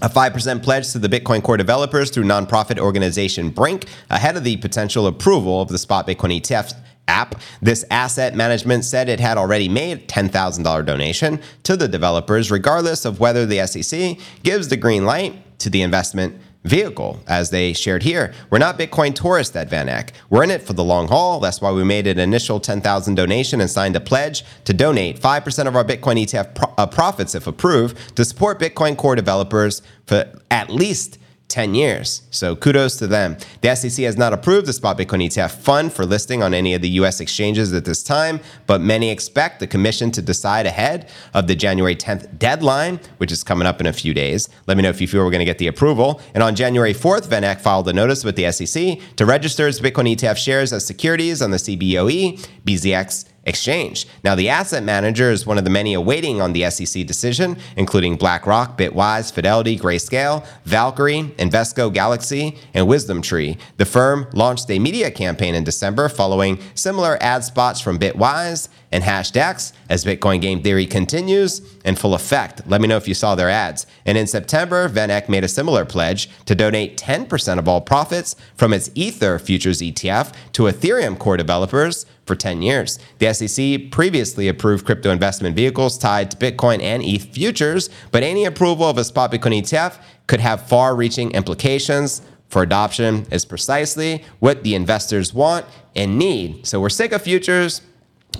a 0.01 0.09
5% 0.09 0.63
pledge 0.63 0.91
to 0.91 0.99
the 0.99 1.07
Bitcoin 1.07 1.43
Core 1.43 1.57
developers 1.57 2.09
through 2.09 2.23
nonprofit 2.23 2.79
organization 2.79 3.51
Brink 3.51 3.85
ahead 4.09 4.35
of 4.35 4.43
the 4.43 4.57
potential 4.57 5.05
approval 5.05 5.61
of 5.61 5.69
the 5.69 5.77
spot 5.77 6.07
Bitcoin 6.07 6.41
ETF 6.41 6.73
app. 7.07 7.35
This 7.61 7.85
asset 7.91 8.35
management 8.35 8.85
said 8.85 9.09
it 9.09 9.19
had 9.19 9.37
already 9.37 9.69
made 9.69 9.97
a 9.97 10.01
$10,000 10.01 10.85
donation 10.85 11.41
to 11.63 11.75
the 11.75 11.87
developers, 11.87 12.51
regardless 12.51 13.05
of 13.05 13.19
whether 13.19 13.45
the 13.45 13.65
SEC 13.67 14.17
gives 14.43 14.69
the 14.69 14.77
green 14.77 15.05
light 15.05 15.59
to 15.59 15.69
the 15.69 15.81
investment 15.81 16.35
vehicle, 16.63 17.19
as 17.27 17.49
they 17.49 17.73
shared 17.73 18.03
here. 18.03 18.33
We're 18.49 18.57
not 18.57 18.79
Bitcoin 18.79 19.13
tourists 19.13 19.55
at 19.55 19.69
Van 19.69 19.89
Eck. 19.89 20.13
We're 20.29 20.43
in 20.43 20.51
it 20.51 20.61
for 20.61 20.73
the 20.73 20.83
long 20.83 21.09
haul. 21.09 21.39
That's 21.39 21.59
why 21.59 21.71
we 21.71 21.83
made 21.83 22.07
an 22.07 22.19
initial 22.19 22.59
10,000 22.59 23.15
donation 23.15 23.59
and 23.59 23.69
signed 23.69 23.95
a 23.95 23.99
pledge 23.99 24.45
to 24.63 24.73
donate 24.73 25.19
5% 25.19 25.67
of 25.67 25.75
our 25.75 25.83
Bitcoin 25.83 26.23
ETF 26.23 26.55
pro- 26.55 26.73
uh, 26.77 26.87
profits, 26.87 27.35
if 27.35 27.47
approved, 27.47 28.15
to 28.15 28.23
support 28.23 28.59
Bitcoin 28.59 28.95
core 28.95 29.15
developers 29.15 29.81
for 30.05 30.25
at 30.49 30.69
least 30.69 31.17
10 31.53 31.75
years. 31.75 32.23
So 32.31 32.55
kudos 32.55 32.95
to 32.97 33.05
them. 33.05 33.37
The 33.61 33.75
SEC 33.75 34.03
has 34.05 34.17
not 34.17 34.33
approved 34.33 34.65
the 34.65 34.73
spot 34.73 34.97
Bitcoin 34.97 35.23
ETF 35.23 35.51
fund 35.51 35.93
for 35.93 36.03
listing 36.03 36.41
on 36.41 36.51
any 36.51 36.73
of 36.73 36.81
the 36.81 36.89
US 37.01 37.19
exchanges 37.19 37.71
at 37.73 37.85
this 37.85 38.01
time, 38.01 38.39
but 38.65 38.81
many 38.81 39.11
expect 39.11 39.59
the 39.59 39.67
commission 39.67 40.09
to 40.13 40.21
decide 40.23 40.65
ahead 40.65 41.11
of 41.35 41.45
the 41.45 41.55
January 41.55 41.95
10th 41.95 42.39
deadline, 42.39 42.99
which 43.17 43.31
is 43.31 43.43
coming 43.43 43.67
up 43.67 43.79
in 43.79 43.85
a 43.85 43.93
few 43.93 44.15
days. 44.15 44.49
Let 44.65 44.77
me 44.77 44.83
know 44.83 44.89
if 44.89 44.99
you 44.99 45.07
feel 45.07 45.23
we're 45.23 45.29
going 45.29 45.39
to 45.39 45.45
get 45.45 45.59
the 45.59 45.67
approval. 45.67 46.21
And 46.33 46.41
on 46.41 46.55
January 46.55 46.95
4th, 46.95 47.27
Van 47.27 47.43
filed 47.57 47.87
a 47.87 47.93
notice 47.93 48.25
with 48.25 48.35
the 48.35 48.51
SEC 48.51 48.97
to 49.17 49.25
register 49.25 49.67
its 49.67 49.79
Bitcoin 49.79 50.15
ETF 50.15 50.37
shares 50.37 50.73
as 50.73 50.83
securities 50.87 51.39
on 51.39 51.51
the 51.51 51.57
CBOE, 51.57 52.43
BZX, 52.65 53.25
exchange. 53.45 54.07
Now, 54.23 54.35
the 54.35 54.49
asset 54.49 54.83
manager 54.83 55.31
is 55.31 55.45
one 55.45 55.57
of 55.57 55.63
the 55.63 55.69
many 55.69 55.93
awaiting 55.93 56.41
on 56.41 56.53
the 56.53 56.69
SEC 56.69 57.05
decision, 57.05 57.57
including 57.75 58.15
BlackRock, 58.15 58.77
Bitwise, 58.77 59.31
Fidelity, 59.31 59.77
Grayscale, 59.77 60.45
Valkyrie, 60.65 61.23
Invesco 61.37 61.93
Galaxy, 61.93 62.57
and 62.73 62.87
Wisdom 62.87 63.21
Tree. 63.21 63.57
The 63.77 63.85
firm 63.85 64.27
launched 64.33 64.69
a 64.71 64.79
media 64.79 65.11
campaign 65.11 65.55
in 65.55 65.63
December 65.63 66.09
following 66.09 66.59
similar 66.73 67.17
ad 67.21 67.43
spots 67.43 67.81
from 67.81 67.99
Bitwise 67.99 68.69
and 68.91 69.03
Hashdex 69.03 69.73
as 69.89 70.05
Bitcoin 70.05 70.39
game 70.39 70.61
theory 70.61 70.85
continues 70.85 71.59
in 71.83 71.95
full 71.95 72.13
effect. 72.13 72.61
Let 72.67 72.81
me 72.81 72.87
know 72.87 72.97
if 72.97 73.07
you 73.07 73.13
saw 73.13 73.35
their 73.35 73.49
ads. 73.49 73.85
And 74.05 74.17
in 74.17 74.27
September, 74.27 74.87
Van 74.87 75.11
Eck 75.11 75.29
made 75.29 75.43
a 75.43 75.47
similar 75.47 75.85
pledge 75.85 76.29
to 76.45 76.55
donate 76.55 76.97
10% 76.97 77.59
of 77.59 77.67
all 77.67 77.81
profits 77.81 78.35
from 78.55 78.73
its 78.73 78.89
Ether 78.95 79.39
futures 79.39 79.81
ETF 79.81 80.33
to 80.53 80.63
Ethereum 80.63 81.17
core 81.17 81.37
developers 81.37 82.05
for 82.25 82.35
10 82.35 82.61
years. 82.61 82.99
The 83.19 83.33
SEC 83.33 83.91
previously 83.91 84.47
approved 84.47 84.85
crypto 84.85 85.11
investment 85.11 85.55
vehicles 85.55 85.97
tied 85.97 86.31
to 86.31 86.37
Bitcoin 86.37 86.81
and 86.81 87.03
ETH 87.03 87.33
futures, 87.33 87.89
but 88.11 88.23
any 88.23 88.45
approval 88.45 88.89
of 88.89 88.97
a 88.97 89.03
spot 89.03 89.31
Bitcoin 89.31 89.61
ETF 89.61 89.99
could 90.27 90.39
have 90.39 90.67
far 90.67 90.95
reaching 90.95 91.31
implications 91.31 92.21
for 92.53 92.61
adoption, 92.61 93.25
is 93.31 93.45
precisely 93.45 94.23
what 94.39 94.63
the 94.63 94.75
investors 94.75 95.33
want 95.33 95.65
and 95.95 96.19
need. 96.19 96.65
So 96.67 96.79
we're 96.79 96.89
sick 96.89 97.11
of 97.11 97.23
futures. 97.23 97.81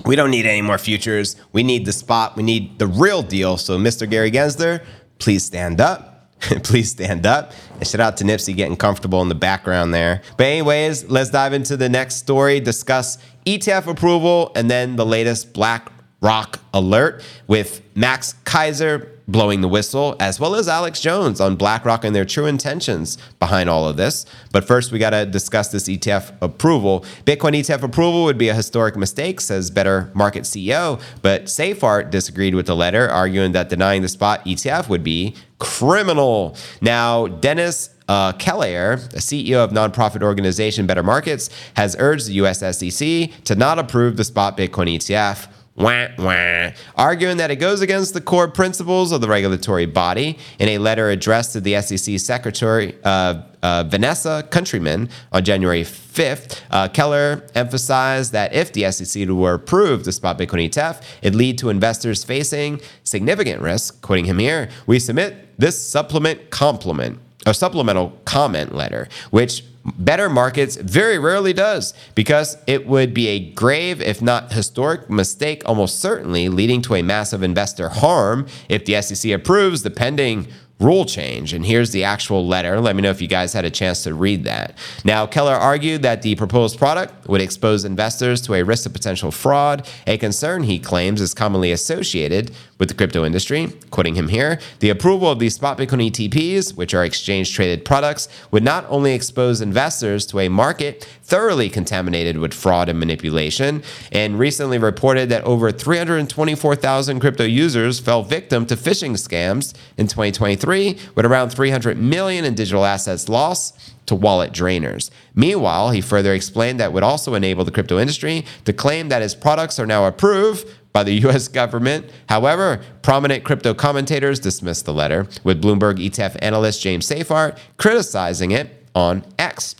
We 0.04 0.16
don't 0.16 0.30
need 0.30 0.46
any 0.46 0.62
more 0.62 0.78
futures. 0.78 1.36
We 1.52 1.62
need 1.62 1.86
the 1.86 1.92
spot. 1.92 2.36
We 2.36 2.42
need 2.42 2.78
the 2.78 2.86
real 2.86 3.22
deal. 3.22 3.56
So, 3.56 3.78
Mr. 3.78 4.08
Gary 4.08 4.30
Gensler, 4.30 4.84
please 5.18 5.44
stand 5.44 5.80
up. 5.80 6.10
please 6.62 6.90
stand 6.90 7.24
up. 7.24 7.52
And 7.78 7.86
shout 7.86 8.00
out 8.00 8.16
to 8.18 8.24
Nipsey 8.24 8.54
getting 8.54 8.76
comfortable 8.76 9.22
in 9.22 9.28
the 9.28 9.34
background 9.34 9.94
there. 9.94 10.20
But, 10.36 10.44
anyways, 10.46 11.08
let's 11.08 11.30
dive 11.30 11.52
into 11.52 11.76
the 11.76 11.88
next 11.88 12.16
story. 12.16 12.60
Discuss 12.60 13.18
ETF 13.46 13.86
approval, 13.86 14.52
and 14.54 14.70
then 14.70 14.96
the 14.96 15.06
latest 15.06 15.54
BlackRock 15.54 16.60
alert 16.74 17.22
with 17.46 17.80
Max 17.94 18.34
Keiser 18.44 19.13
blowing 19.26 19.60
the 19.60 19.68
whistle, 19.68 20.16
as 20.20 20.38
well 20.38 20.54
as 20.54 20.68
Alex 20.68 21.00
Jones 21.00 21.40
on 21.40 21.56
BlackRock 21.56 22.04
and 22.04 22.14
their 22.14 22.24
true 22.24 22.46
intentions 22.46 23.16
behind 23.38 23.70
all 23.70 23.88
of 23.88 23.96
this. 23.96 24.26
But 24.52 24.64
first, 24.64 24.92
we 24.92 24.98
got 24.98 25.10
to 25.10 25.26
discuss 25.26 25.68
this 25.68 25.88
ETF 25.88 26.32
approval. 26.40 27.04
Bitcoin 27.24 27.58
ETF 27.58 27.82
approval 27.82 28.24
would 28.24 28.38
be 28.38 28.48
a 28.48 28.54
historic 28.54 28.96
mistake, 28.96 29.40
says 29.40 29.70
Better 29.70 30.10
Market 30.14 30.42
CEO. 30.42 31.00
But 31.22 31.44
Seyffart 31.44 32.10
disagreed 32.10 32.54
with 32.54 32.66
the 32.66 32.76
letter, 32.76 33.08
arguing 33.08 33.52
that 33.52 33.68
denying 33.68 34.02
the 34.02 34.08
spot 34.08 34.44
ETF 34.44 34.88
would 34.88 35.04
be 35.04 35.34
criminal. 35.58 36.56
Now, 36.80 37.26
Dennis 37.26 37.90
uh, 38.08 38.32
Keller, 38.32 38.94
a 38.94 39.18
CEO 39.18 39.64
of 39.64 39.70
nonprofit 39.70 40.22
organization 40.22 40.86
Better 40.86 41.02
Markets, 41.02 41.48
has 41.76 41.96
urged 41.98 42.26
the 42.26 42.34
US 42.34 42.58
SEC 42.60 43.44
to 43.44 43.54
not 43.54 43.78
approve 43.78 44.16
the 44.16 44.24
spot 44.24 44.56
Bitcoin 44.56 44.94
ETF. 44.94 45.48
Wah, 45.76 46.06
wah, 46.18 46.70
arguing 46.94 47.38
that 47.38 47.50
it 47.50 47.56
goes 47.56 47.80
against 47.80 48.14
the 48.14 48.20
core 48.20 48.46
principles 48.46 49.10
of 49.10 49.20
the 49.20 49.26
regulatory 49.26 49.86
body. 49.86 50.38
In 50.60 50.68
a 50.68 50.78
letter 50.78 51.10
addressed 51.10 51.52
to 51.54 51.60
the 51.60 51.80
SEC 51.82 52.20
Secretary 52.20 52.96
uh, 53.02 53.42
uh, 53.60 53.82
Vanessa 53.82 54.46
Countryman 54.50 55.08
on 55.32 55.42
January 55.42 55.82
5th, 55.82 56.60
uh, 56.70 56.86
Keller 56.86 57.44
emphasized 57.56 58.30
that 58.30 58.54
if 58.54 58.72
the 58.72 58.88
SEC 58.92 59.28
were 59.28 59.54
approved 59.54 60.04
the 60.04 60.12
spot 60.12 60.38
Bitcoin 60.38 60.68
ETF, 60.68 61.02
it'd 61.22 61.34
lead 61.34 61.58
to 61.58 61.70
investors 61.70 62.22
facing 62.22 62.80
significant 63.02 63.60
risk. 63.60 64.00
Quoting 64.00 64.26
him 64.26 64.38
here, 64.38 64.70
we 64.86 65.00
submit 65.00 65.58
this 65.58 65.80
supplement 65.80 66.50
complement 66.50 67.18
a 67.46 67.54
supplemental 67.54 68.18
comment 68.24 68.74
letter, 68.74 69.08
which 69.30 69.64
Better 69.84 70.30
Markets 70.30 70.76
very 70.76 71.18
rarely 71.18 71.52
does 71.52 71.92
because 72.14 72.56
it 72.66 72.86
would 72.86 73.12
be 73.12 73.28
a 73.28 73.50
grave, 73.50 74.00
if 74.00 74.22
not 74.22 74.52
historic, 74.52 75.10
mistake, 75.10 75.62
almost 75.66 76.00
certainly 76.00 76.48
leading 76.48 76.80
to 76.82 76.94
a 76.94 77.02
massive 77.02 77.42
investor 77.42 77.90
harm 77.90 78.46
if 78.70 78.86
the 78.86 79.00
SEC 79.02 79.30
approves 79.30 79.82
the 79.82 79.90
pending 79.90 80.48
rule 80.80 81.04
change. 81.04 81.52
And 81.52 81.64
here's 81.64 81.90
the 81.90 82.04
actual 82.04 82.46
letter. 82.46 82.80
Let 82.80 82.96
me 82.96 83.02
know 83.02 83.10
if 83.10 83.22
you 83.22 83.28
guys 83.28 83.52
had 83.52 83.64
a 83.64 83.70
chance 83.70 84.02
to 84.04 84.14
read 84.14 84.44
that. 84.44 84.76
Now, 85.04 85.26
Keller 85.26 85.54
argued 85.54 86.02
that 86.02 86.22
the 86.22 86.34
proposed 86.34 86.78
product 86.78 87.28
would 87.28 87.40
expose 87.40 87.84
investors 87.84 88.40
to 88.42 88.54
a 88.54 88.62
risk 88.62 88.86
of 88.86 88.92
potential 88.92 89.30
fraud, 89.30 89.88
a 90.06 90.18
concern 90.18 90.64
he 90.64 90.78
claims 90.78 91.20
is 91.20 91.32
commonly 91.32 91.70
associated 91.72 92.50
with 92.78 92.88
the 92.88 92.94
crypto 92.94 93.24
industry. 93.24 93.72
Quoting 93.90 94.16
him 94.16 94.28
here, 94.28 94.58
the 94.80 94.90
approval 94.90 95.30
of 95.30 95.38
these 95.38 95.54
spot 95.54 95.78
Bitcoin 95.78 96.10
ETPs, 96.10 96.76
which 96.76 96.92
are 96.92 97.04
exchange 97.04 97.54
traded 97.54 97.84
products, 97.84 98.28
would 98.50 98.64
not 98.64 98.84
only 98.88 99.14
expose 99.14 99.60
investors 99.60 100.26
to 100.26 100.40
a 100.40 100.48
market 100.48 101.08
thoroughly 101.22 101.70
contaminated 101.70 102.38
with 102.38 102.52
fraud 102.52 102.88
and 102.88 102.98
manipulation, 102.98 103.82
and 104.12 104.38
recently 104.38 104.76
reported 104.76 105.28
that 105.28 105.42
over 105.44 105.70
324,000 105.72 107.20
crypto 107.20 107.44
users 107.44 108.00
fell 108.00 108.22
victim 108.22 108.66
to 108.66 108.76
phishing 108.76 109.12
scams 109.12 109.74
in 109.96 110.06
2023, 110.06 110.63
with 110.66 111.26
around 111.26 111.50
300 111.50 111.98
million 111.98 112.44
in 112.44 112.54
digital 112.54 112.84
assets 112.84 113.28
lost 113.28 113.94
to 114.06 114.14
wallet 114.14 114.52
drainers. 114.52 115.10
Meanwhile, 115.34 115.90
he 115.90 116.00
further 116.00 116.34
explained 116.34 116.80
that 116.80 116.92
would 116.92 117.02
also 117.02 117.34
enable 117.34 117.64
the 117.64 117.70
crypto 117.70 117.98
industry 117.98 118.44
to 118.64 118.72
claim 118.72 119.08
that 119.08 119.22
his 119.22 119.34
products 119.34 119.78
are 119.78 119.86
now 119.86 120.06
approved 120.06 120.68
by 120.92 121.02
the 121.02 121.12
US 121.26 121.48
government. 121.48 122.10
However, 122.28 122.80
prominent 123.02 123.44
crypto 123.44 123.74
commentators 123.74 124.40
dismissed 124.40 124.86
the 124.86 124.94
letter, 124.94 125.26
with 125.42 125.62
Bloomberg 125.62 125.98
ETF 125.98 126.36
analyst 126.40 126.82
James 126.82 127.08
Seyffart 127.08 127.58
criticizing 127.76 128.52
it 128.52 128.84
on 128.94 129.24
X. 129.38 129.76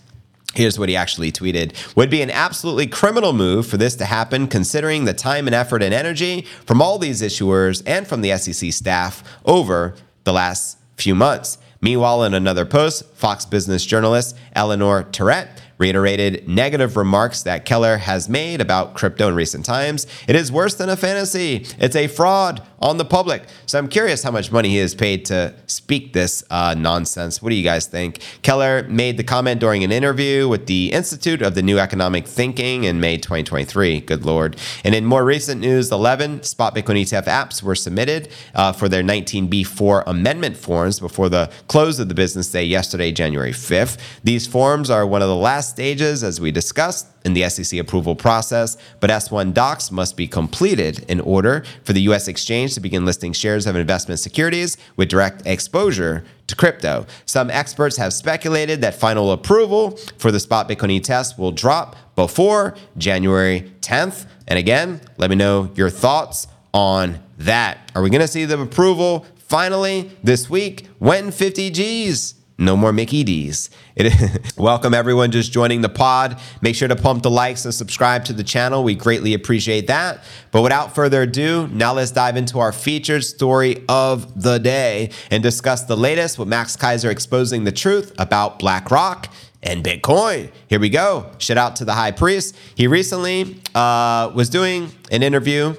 Here's 0.54 0.78
what 0.78 0.88
he 0.88 0.94
actually 0.94 1.32
tweeted 1.32 1.74
Would 1.96 2.10
be 2.10 2.22
an 2.22 2.30
absolutely 2.30 2.86
criminal 2.86 3.32
move 3.32 3.66
for 3.66 3.76
this 3.76 3.96
to 3.96 4.04
happen, 4.04 4.46
considering 4.46 5.04
the 5.04 5.14
time 5.14 5.46
and 5.46 5.54
effort 5.54 5.82
and 5.82 5.92
energy 5.92 6.42
from 6.64 6.80
all 6.80 6.98
these 6.98 7.22
issuers 7.22 7.82
and 7.86 8.06
from 8.06 8.20
the 8.20 8.36
SEC 8.36 8.72
staff 8.72 9.24
over 9.44 9.94
the 10.24 10.32
last 10.32 10.78
few 10.96 11.14
months. 11.14 11.58
Meanwhile, 11.80 12.24
in 12.24 12.34
another 12.34 12.64
post, 12.64 13.04
Fox 13.14 13.44
Business 13.44 13.84
journalist 13.84 14.36
Eleanor 14.54 15.04
Terrett 15.04 15.48
reiterated 15.78 16.48
negative 16.48 16.96
remarks 16.96 17.42
that 17.42 17.64
Keller 17.64 17.98
has 17.98 18.28
made 18.28 18.60
about 18.60 18.94
crypto 18.94 19.28
in 19.28 19.34
recent 19.34 19.64
times. 19.64 20.06
It 20.28 20.36
is 20.36 20.50
worse 20.52 20.74
than 20.74 20.88
a 20.88 20.96
fantasy. 20.96 21.66
It's 21.78 21.96
a 21.96 22.06
fraud 22.06 22.62
on 22.84 22.98
the 22.98 23.04
public. 23.04 23.44
So 23.64 23.78
I'm 23.78 23.88
curious 23.88 24.22
how 24.22 24.30
much 24.30 24.52
money 24.52 24.68
he 24.68 24.78
is 24.78 24.94
paid 24.94 25.24
to 25.26 25.54
speak 25.66 26.12
this 26.12 26.44
uh, 26.50 26.74
nonsense. 26.76 27.40
What 27.40 27.48
do 27.50 27.56
you 27.56 27.64
guys 27.64 27.86
think? 27.86 28.20
Keller 28.42 28.86
made 28.88 29.16
the 29.16 29.24
comment 29.24 29.58
during 29.58 29.82
an 29.84 29.90
interview 29.90 30.48
with 30.48 30.66
the 30.66 30.92
Institute 30.92 31.40
of 31.40 31.54
the 31.54 31.62
New 31.62 31.78
Economic 31.78 32.26
Thinking 32.26 32.84
in 32.84 33.00
May 33.00 33.16
2023. 33.16 34.00
Good 34.00 34.26
Lord. 34.26 34.56
And 34.84 34.94
in 34.94 35.06
more 35.06 35.24
recent 35.24 35.62
news, 35.62 35.90
11 35.90 36.42
spot 36.42 36.74
Bitcoin 36.74 37.00
ETF 37.00 37.24
apps 37.24 37.62
were 37.62 37.74
submitted 37.74 38.28
uh, 38.54 38.72
for 38.72 38.88
their 38.88 39.02
19B4 39.02 40.04
amendment 40.06 40.56
forms 40.56 41.00
before 41.00 41.30
the 41.30 41.50
close 41.68 41.98
of 41.98 42.08
the 42.08 42.14
business 42.14 42.50
day 42.50 42.64
yesterday, 42.64 43.10
January 43.12 43.52
5th. 43.52 43.98
These 44.22 44.46
forms 44.46 44.90
are 44.90 45.06
one 45.06 45.22
of 45.22 45.28
the 45.28 45.36
last 45.36 45.63
stages, 45.68 46.22
as 46.22 46.40
we 46.40 46.50
discussed, 46.50 47.08
in 47.24 47.32
the 47.32 47.48
SEC 47.48 47.78
approval 47.78 48.14
process, 48.14 48.76
but 49.00 49.10
S1 49.10 49.54
docs 49.54 49.90
must 49.90 50.16
be 50.16 50.28
completed 50.28 51.04
in 51.08 51.20
order 51.20 51.64
for 51.82 51.92
the 51.92 52.02
U.S. 52.02 52.28
exchange 52.28 52.74
to 52.74 52.80
begin 52.80 53.04
listing 53.04 53.32
shares 53.32 53.66
of 53.66 53.76
investment 53.76 54.20
securities 54.20 54.76
with 54.96 55.08
direct 55.08 55.46
exposure 55.46 56.24
to 56.46 56.56
crypto. 56.56 57.06
Some 57.24 57.50
experts 57.50 57.96
have 57.96 58.12
speculated 58.12 58.80
that 58.82 58.94
final 58.94 59.32
approval 59.32 59.98
for 60.18 60.30
the 60.30 60.40
spot 60.40 60.68
Bitcoin 60.68 61.02
test 61.02 61.38
will 61.38 61.52
drop 61.52 61.96
before 62.14 62.74
January 62.98 63.72
10th. 63.80 64.26
And 64.46 64.58
again, 64.58 65.00
let 65.16 65.30
me 65.30 65.36
know 65.36 65.70
your 65.74 65.90
thoughts 65.90 66.46
on 66.72 67.20
that. 67.38 67.90
Are 67.94 68.02
we 68.02 68.10
going 68.10 68.20
to 68.20 68.28
see 68.28 68.44
the 68.44 68.60
approval 68.60 69.26
finally 69.36 70.10
this 70.22 70.50
week? 70.50 70.88
When 70.98 71.30
50 71.30 71.70
G's? 71.70 72.34
No 72.56 72.76
more 72.76 72.92
Mickey 72.92 73.24
D's. 73.24 73.68
Welcome 74.56 74.94
everyone 74.94 75.32
just 75.32 75.50
joining 75.50 75.80
the 75.80 75.88
pod. 75.88 76.38
Make 76.62 76.76
sure 76.76 76.86
to 76.86 76.94
pump 76.94 77.24
the 77.24 77.30
likes 77.30 77.64
and 77.64 77.74
subscribe 77.74 78.24
to 78.26 78.32
the 78.32 78.44
channel. 78.44 78.84
We 78.84 78.94
greatly 78.94 79.34
appreciate 79.34 79.88
that. 79.88 80.22
But 80.52 80.62
without 80.62 80.94
further 80.94 81.22
ado, 81.22 81.66
now 81.72 81.94
let's 81.94 82.12
dive 82.12 82.36
into 82.36 82.60
our 82.60 82.70
featured 82.70 83.24
story 83.24 83.84
of 83.88 84.40
the 84.40 84.58
day 84.58 85.10
and 85.32 85.42
discuss 85.42 85.82
the 85.82 85.96
latest 85.96 86.38
with 86.38 86.46
Max 86.46 86.76
Keiser 86.76 87.10
exposing 87.10 87.64
the 87.64 87.72
truth 87.72 88.12
about 88.18 88.60
BlackRock 88.60 89.32
and 89.60 89.82
Bitcoin. 89.82 90.52
Here 90.68 90.78
we 90.78 90.90
go. 90.90 91.32
Shout 91.38 91.58
out 91.58 91.74
to 91.76 91.84
the 91.84 91.94
high 91.94 92.12
priest. 92.12 92.56
He 92.76 92.86
recently 92.86 93.60
uh, 93.74 94.30
was 94.32 94.48
doing 94.48 94.92
an 95.10 95.24
interview. 95.24 95.74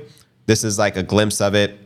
This 0.45 0.65
is 0.65 0.77
like 0.77 0.97
a 0.97 1.03
glimpse 1.03 1.39
of 1.39 1.55
it 1.55 1.84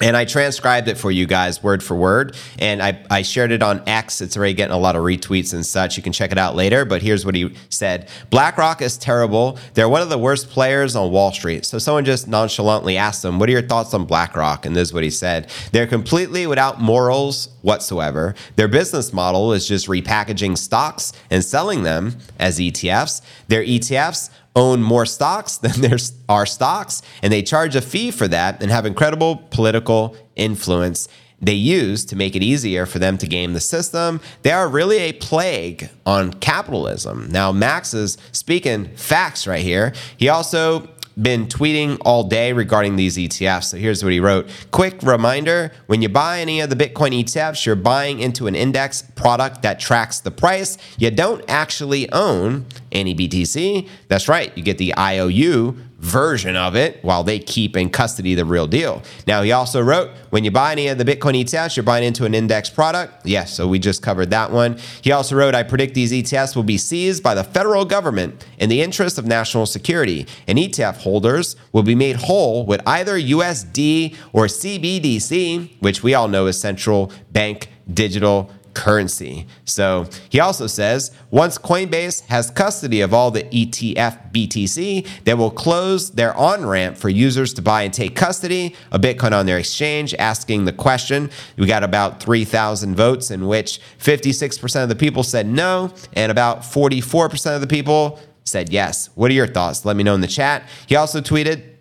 and 0.00 0.16
I 0.16 0.24
transcribed 0.24 0.88
it 0.88 0.98
for 0.98 1.12
you 1.12 1.24
guys 1.24 1.62
word 1.62 1.80
for 1.80 1.94
word. 1.94 2.36
And 2.58 2.82
I, 2.82 3.00
I 3.10 3.22
shared 3.22 3.52
it 3.52 3.62
on 3.62 3.80
X. 3.86 4.20
It's 4.20 4.36
already 4.36 4.54
getting 4.54 4.74
a 4.74 4.78
lot 4.78 4.96
of 4.96 5.02
retweets 5.02 5.54
and 5.54 5.64
such. 5.64 5.96
You 5.96 6.02
can 6.02 6.12
check 6.12 6.32
it 6.32 6.38
out 6.38 6.56
later. 6.56 6.84
But 6.84 7.00
here's 7.00 7.24
what 7.24 7.36
he 7.36 7.54
said 7.68 8.08
BlackRock 8.30 8.82
is 8.82 8.98
terrible. 8.98 9.56
They're 9.74 9.88
one 9.88 10.02
of 10.02 10.08
the 10.08 10.18
worst 10.18 10.50
players 10.50 10.96
on 10.96 11.12
Wall 11.12 11.30
Street. 11.32 11.64
So 11.64 11.78
someone 11.78 12.04
just 12.04 12.26
nonchalantly 12.26 12.96
asked 12.96 13.24
him, 13.24 13.38
What 13.38 13.48
are 13.48 13.52
your 13.52 13.62
thoughts 13.62 13.94
on 13.94 14.04
BlackRock? 14.04 14.66
And 14.66 14.74
this 14.74 14.88
is 14.88 14.94
what 14.94 15.04
he 15.04 15.10
said 15.10 15.48
They're 15.70 15.86
completely 15.86 16.48
without 16.48 16.80
morals 16.80 17.50
whatsoever. 17.62 18.34
Their 18.56 18.68
business 18.68 19.12
model 19.12 19.52
is 19.52 19.68
just 19.68 19.86
repackaging 19.86 20.58
stocks 20.58 21.12
and 21.30 21.44
selling 21.44 21.84
them 21.84 22.16
as 22.40 22.58
ETFs. 22.58 23.22
Their 23.46 23.62
ETFs 23.62 24.30
own 24.56 24.82
more 24.82 25.06
stocks 25.06 25.56
than 25.56 25.72
there 25.80 25.98
are 26.28 26.46
stocks, 26.46 27.02
and 27.22 27.32
they 27.32 27.42
charge 27.42 27.76
a 27.76 27.80
fee 27.80 28.10
for 28.10 28.28
that 28.28 28.62
and 28.62 28.70
have 28.70 28.86
incredible 28.86 29.36
political 29.50 30.16
influence 30.36 31.08
they 31.44 31.52
use 31.52 32.04
to 32.06 32.16
make 32.16 32.34
it 32.34 32.42
easier 32.42 32.86
for 32.86 32.98
them 32.98 33.18
to 33.18 33.26
game 33.26 33.52
the 33.52 33.60
system. 33.60 34.20
They 34.42 34.50
are 34.52 34.68
really 34.68 34.98
a 34.98 35.12
plague 35.12 35.90
on 36.06 36.32
capitalism. 36.34 37.28
Now, 37.30 37.52
Max 37.52 37.92
is 37.92 38.16
speaking 38.32 38.86
facts 38.96 39.46
right 39.46 39.62
here. 39.62 39.92
He 40.16 40.28
also 40.28 40.88
been 41.20 41.46
tweeting 41.46 41.98
all 42.04 42.24
day 42.24 42.52
regarding 42.52 42.96
these 42.96 43.16
ETFs. 43.16 43.64
So 43.64 43.76
here's 43.76 44.02
what 44.02 44.12
he 44.12 44.20
wrote. 44.20 44.48
Quick 44.70 45.02
reminder 45.02 45.72
when 45.86 46.02
you 46.02 46.08
buy 46.08 46.40
any 46.40 46.60
of 46.60 46.70
the 46.70 46.76
Bitcoin 46.76 47.22
ETFs, 47.22 47.64
you're 47.64 47.76
buying 47.76 48.20
into 48.20 48.46
an 48.46 48.54
index 48.54 49.02
product 49.02 49.62
that 49.62 49.78
tracks 49.78 50.20
the 50.20 50.30
price. 50.30 50.76
You 50.98 51.10
don't 51.10 51.44
actually 51.48 52.10
own 52.12 52.66
any 52.90 53.14
BTC. 53.14 53.88
That's 54.08 54.28
right, 54.28 54.56
you 54.56 54.62
get 54.62 54.78
the 54.78 54.94
IOU 54.96 55.76
version 56.04 56.54
of 56.54 56.76
it 56.76 57.02
while 57.02 57.24
they 57.24 57.38
keep 57.38 57.76
in 57.76 57.88
custody 57.88 58.34
the 58.34 58.44
real 58.44 58.66
deal. 58.66 59.02
Now, 59.26 59.42
he 59.42 59.52
also 59.52 59.80
wrote 59.80 60.10
when 60.30 60.44
you 60.44 60.50
buy 60.50 60.72
any 60.72 60.88
of 60.88 60.98
the 60.98 61.04
Bitcoin 61.04 61.42
ETFs, 61.42 61.76
you're 61.76 61.82
buying 61.82 62.04
into 62.04 62.26
an 62.26 62.34
index 62.34 62.68
product. 62.68 63.24
Yes, 63.24 63.54
so 63.54 63.66
we 63.66 63.78
just 63.78 64.02
covered 64.02 64.30
that 64.30 64.52
one. 64.52 64.78
He 65.00 65.12
also 65.12 65.34
wrote, 65.34 65.54
I 65.54 65.62
predict 65.62 65.94
these 65.94 66.12
ETFs 66.12 66.54
will 66.54 66.62
be 66.62 66.76
seized 66.76 67.22
by 67.22 67.34
the 67.34 67.42
federal 67.42 67.86
government 67.86 68.46
in 68.58 68.68
the 68.68 68.82
interest 68.82 69.16
of 69.16 69.26
national 69.26 69.64
security, 69.64 70.26
and 70.46 70.58
ETF 70.58 70.98
holders 70.98 71.56
will 71.72 71.82
be 71.82 71.94
made 71.94 72.16
whole 72.16 72.66
with 72.66 72.82
either 72.86 73.18
USD 73.18 74.14
or 74.32 74.44
CBDC, 74.44 75.80
which 75.80 76.02
we 76.02 76.12
all 76.12 76.28
know 76.28 76.46
is 76.46 76.60
central 76.60 77.10
bank 77.32 77.70
digital 77.92 78.50
currency. 78.74 79.46
So 79.64 80.06
he 80.28 80.40
also 80.40 80.66
says 80.66 81.10
once 81.30 81.58
Coinbase 81.58 82.26
has 82.26 82.50
custody 82.50 83.00
of 83.00 83.14
all 83.14 83.30
the 83.30 83.44
ETF 83.44 84.32
BTC, 84.32 85.06
they 85.24 85.34
will 85.34 85.50
close 85.50 86.10
their 86.10 86.36
on 86.36 86.66
ramp 86.66 86.96
for 86.96 87.08
users 87.08 87.54
to 87.54 87.62
buy 87.62 87.82
and 87.82 87.94
take 87.94 88.16
custody 88.16 88.74
of 88.90 89.00
Bitcoin 89.00 89.32
on 89.32 89.46
their 89.46 89.58
exchange, 89.58 90.14
asking 90.14 90.64
the 90.64 90.72
question. 90.72 91.30
We 91.56 91.66
got 91.66 91.84
about 91.84 92.22
3,000 92.22 92.94
votes, 92.94 93.30
in 93.30 93.46
which 93.46 93.80
56% 93.98 94.82
of 94.82 94.88
the 94.88 94.96
people 94.96 95.22
said 95.22 95.46
no, 95.46 95.92
and 96.12 96.30
about 96.30 96.60
44% 96.60 97.54
of 97.54 97.60
the 97.60 97.66
people 97.66 98.20
said 98.44 98.70
yes. 98.70 99.08
What 99.14 99.30
are 99.30 99.34
your 99.34 99.46
thoughts? 99.46 99.84
Let 99.84 99.96
me 99.96 100.02
know 100.02 100.14
in 100.14 100.20
the 100.20 100.26
chat. 100.26 100.68
He 100.86 100.96
also 100.96 101.20
tweeted, 101.20 101.73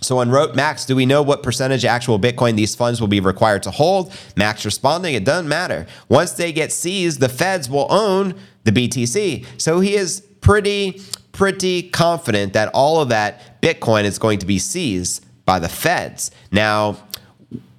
so 0.00 0.18
on 0.18 0.30
wrote 0.30 0.54
Max, 0.54 0.84
do 0.84 0.94
we 0.94 1.06
know 1.06 1.22
what 1.22 1.42
percentage 1.42 1.84
actual 1.84 2.18
Bitcoin 2.18 2.56
these 2.56 2.74
funds 2.74 3.00
will 3.00 3.08
be 3.08 3.20
required 3.20 3.62
to 3.64 3.70
hold? 3.70 4.12
Max 4.36 4.64
responding, 4.64 5.14
it 5.14 5.24
doesn't 5.24 5.48
matter. 5.48 5.86
Once 6.08 6.32
they 6.32 6.52
get 6.52 6.72
seized, 6.72 7.20
the 7.20 7.28
feds 7.28 7.68
will 7.68 7.86
own 7.90 8.34
the 8.64 8.72
BTC. 8.72 9.44
So 9.58 9.80
he 9.80 9.94
is 9.94 10.20
pretty, 10.40 11.02
pretty 11.32 11.82
confident 11.82 12.52
that 12.52 12.70
all 12.74 13.00
of 13.00 13.08
that 13.08 13.60
Bitcoin 13.60 14.04
is 14.04 14.18
going 14.18 14.38
to 14.38 14.46
be 14.46 14.58
seized 14.58 15.24
by 15.44 15.58
the 15.58 15.68
feds. 15.68 16.30
Now, 16.52 16.98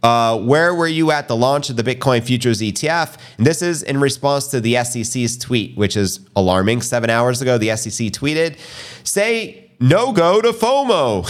uh, 0.01 0.37
where 0.39 0.73
were 0.73 0.87
you 0.87 1.11
at 1.11 1.27
the 1.27 1.35
launch 1.35 1.69
of 1.69 1.75
the 1.75 1.83
Bitcoin 1.83 2.23
futures 2.23 2.61
ETF? 2.61 3.17
And 3.37 3.45
this 3.45 3.61
is 3.61 3.83
in 3.83 3.99
response 3.99 4.47
to 4.47 4.61
the 4.61 4.81
SEC's 4.83 5.37
tweet, 5.37 5.77
which 5.77 5.97
is 5.97 6.21
alarming. 6.35 6.81
Seven 6.81 7.09
hours 7.09 7.41
ago, 7.41 7.57
the 7.57 7.75
SEC 7.75 8.07
tweeted, 8.07 8.57
say 9.03 9.68
no 9.79 10.11
go 10.11 10.41
to 10.41 10.51
FOMO. 10.51 11.27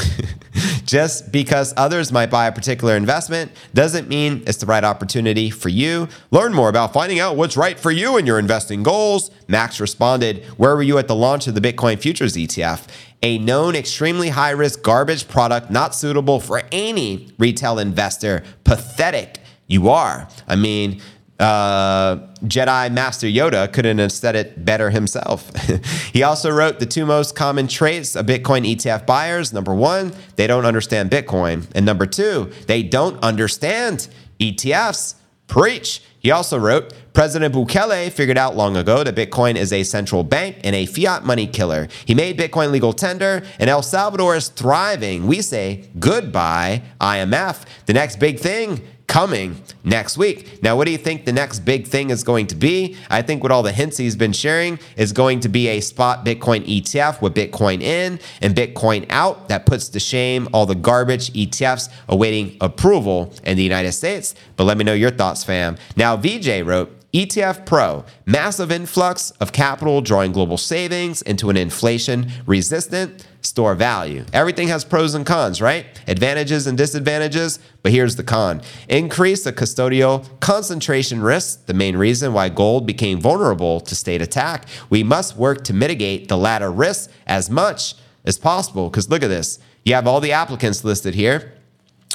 Just 0.86 1.32
because 1.32 1.72
others 1.78 2.12
might 2.12 2.32
buy 2.32 2.48
a 2.48 2.52
particular 2.52 2.96
investment 2.96 3.52
doesn't 3.76 4.10
mean 4.10 4.42
it's 4.48 4.58
the 4.58 4.66
right 4.66 4.84
opportunity 4.84 5.52
for 5.52 5.70
you. 5.70 6.08
Learn 6.32 6.52
more 6.52 6.68
about 6.68 6.94
finding 6.94 7.20
out 7.20 7.36
what's 7.36 7.56
right 7.56 7.80
for 7.80 7.92
you 7.92 8.18
and 8.18 8.26
your 8.26 8.40
investing 8.40 8.82
goals. 8.82 9.30
Max 9.48 9.80
responded, 9.80 10.44
Where 10.58 10.76
were 10.76 10.82
you 10.82 10.98
at 10.98 11.08
the 11.08 11.16
launch 11.16 11.46
of 11.46 11.54
the 11.54 11.62
Bitcoin 11.62 12.00
futures 12.00 12.36
ETF? 12.36 12.88
A 13.22 13.38
known 13.38 13.76
extremely 13.76 14.30
high 14.30 14.50
risk 14.50 14.82
garbage 14.82 15.28
product 15.28 15.70
not 15.70 15.94
suitable 15.94 16.40
for 16.40 16.64
any 16.72 17.32
retail 17.38 17.78
investor. 17.78 18.44
Pathetic. 18.64 19.40
You 19.68 19.90
are. 19.90 20.28
I 20.48 20.56
mean, 20.56 21.02
uh, 21.40 22.18
Jedi 22.44 22.92
Master 22.92 23.28
Yoda 23.28 23.72
couldn't 23.72 24.00
have 24.00 24.12
said 24.12 24.36
it 24.36 24.66
better 24.66 24.90
himself. 24.90 25.52
he 26.14 26.22
also 26.22 26.50
wrote 26.50 26.80
the 26.80 26.86
two 26.86 27.06
most 27.06 27.36
common 27.36 27.68
traits 27.68 28.16
of 28.16 28.26
Bitcoin 28.26 28.70
ETF 28.70 29.06
buyers. 29.06 29.54
Number 29.54 29.74
one, 29.74 30.14
they 30.36 30.48
don't 30.48 30.66
understand 30.66 31.10
Bitcoin. 31.10 31.66
And 31.74 31.86
number 31.86 32.06
two, 32.06 32.52
they 32.68 32.84
don't 32.84 33.22
understand 33.24 34.10
ETFs. 34.40 35.16
Preach. 35.48 36.04
He 36.20 36.30
also 36.30 36.60
wrote 36.60 36.94
President 37.14 37.56
Bukele 37.56 38.12
figured 38.12 38.38
out 38.38 38.56
long 38.56 38.78
ago 38.78 39.04
that 39.04 39.16
Bitcoin 39.16 39.56
is 39.56 39.74
a 39.74 39.84
central 39.84 40.24
bank 40.24 40.58
and 40.64 40.76
a 40.76 40.86
fiat 40.86 41.26
money 41.26 41.48
killer. 41.48 41.88
He 42.06 42.14
made 42.14 42.38
Bitcoin 42.38 42.72
legal 42.72 42.94
tender, 42.94 43.42
and 43.58 43.70
El 43.70 43.82
Salvador 43.82 44.36
is 44.36 44.50
thriving. 44.50 45.26
We 45.26 45.42
say 45.42 45.90
goodbye, 45.98 46.84
IMF. 47.02 47.66
The 47.88 47.94
next 47.94 48.20
big 48.20 48.40
thing 48.40 48.82
coming 49.10 49.62
next 49.84 50.18
week. 50.18 50.62
Now, 50.64 50.78
what 50.78 50.86
do 50.86 50.92
you 50.92 50.98
think 50.98 51.26
the 51.26 51.34
next 51.34 51.62
big 51.62 51.88
thing 51.88 52.12
is 52.12 52.24
going 52.24 52.48
to 52.48 52.56
be? 52.56 52.96
I 53.10 53.24
think 53.24 53.42
what 53.42 53.52
all 53.52 53.64
the 53.64 53.72
hints 53.72 53.98
he's 53.98 54.16
been 54.16 54.32
sharing 54.32 54.80
is 54.96 55.12
going 55.12 55.42
to 55.42 55.50
be 55.50 55.68
a 55.68 55.82
spot 55.82 56.24
Bitcoin 56.24 56.66
ETF 56.66 57.20
with 57.20 57.34
Bitcoin 57.34 57.82
in 57.82 58.20
and 58.42 58.56
Bitcoin 58.56 59.08
out. 59.10 59.50
That 59.50 59.66
puts 59.66 59.90
to 59.90 60.00
shame 60.00 60.48
all 60.54 60.68
the 60.68 60.76
garbage 60.76 61.34
ETFs 61.34 61.90
awaiting 62.08 62.56
approval 62.62 63.34
in 63.44 63.58
the 63.58 63.64
United 63.64 63.94
States. 63.94 64.36
But 64.56 64.66
let 64.66 64.78
me 64.78 64.84
know 64.84 64.94
your 64.94 65.12
thoughts, 65.12 65.44
fam. 65.44 65.78
Now, 65.98 66.16
VJ 66.16 66.62
wrote, 66.64 66.96
ETF 67.12 67.66
Pro, 67.66 68.06
massive 68.28 68.72
influx 68.72 69.32
of 69.42 69.52
capital 69.52 70.00
drawing 70.02 70.32
global 70.32 70.58
savings 70.58 71.24
into 71.24 71.50
an 71.50 71.58
inflation 71.58 72.32
resistant 72.46 73.26
store 73.42 73.76
value. 73.76 74.26
Everything 74.34 74.68
has 74.68 74.84
pros 74.84 75.14
and 75.14 75.26
cons, 75.26 75.62
right? 75.62 75.86
Advantages 76.08 76.68
and 76.68 76.78
disadvantages, 76.78 77.60
but 77.84 77.92
here's 77.92 78.16
the 78.16 78.24
con. 78.24 78.62
Increase 78.88 79.44
the 79.44 79.54
custodial 79.54 80.28
concentration 80.40 81.22
risk, 81.22 81.66
the 81.66 81.74
main 81.74 81.96
reason 81.96 82.34
why 82.34 82.50
gold 82.50 82.86
became 82.86 83.20
vulnerable 83.20 83.80
to 83.82 83.96
state 83.96 84.22
attack. 84.22 84.66
We 84.90 85.04
must 85.04 85.38
work 85.38 85.64
to 85.66 85.74
mitigate 85.74 86.28
the 86.28 86.38
latter 86.38 86.72
risk 86.72 87.10
as 87.26 87.50
much 87.50 87.96
as 88.26 88.38
possible 88.38 88.90
because 88.90 89.10
look 89.10 89.24
at 89.24 89.30
this. 89.30 89.60
You 89.84 89.96
have 89.96 90.08
all 90.08 90.20
the 90.20 90.32
applicants 90.32 90.84
listed 90.84 91.16
here. 91.16 91.54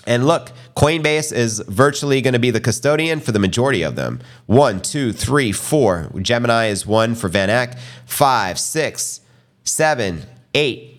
And 0.06 0.26
look, 0.26 0.52
Coinbase 0.76 1.32
is 1.32 1.60
virtually 1.66 2.20
going 2.20 2.34
to 2.34 2.38
be 2.38 2.50
the 2.50 2.60
custodian 2.60 3.20
for 3.20 3.32
the 3.32 3.38
majority 3.38 3.82
of 3.82 3.96
them. 3.96 4.20
One, 4.44 4.82
two, 4.82 5.12
three, 5.12 5.50
four. 5.50 6.10
Gemini 6.20 6.66
is 6.66 6.86
one 6.86 7.14
for 7.14 7.28
Van 7.28 7.48
Eck. 7.48 7.78
Five, 8.04 8.58
six, 8.58 9.22
seven, 9.62 10.24
eight, 10.54 10.93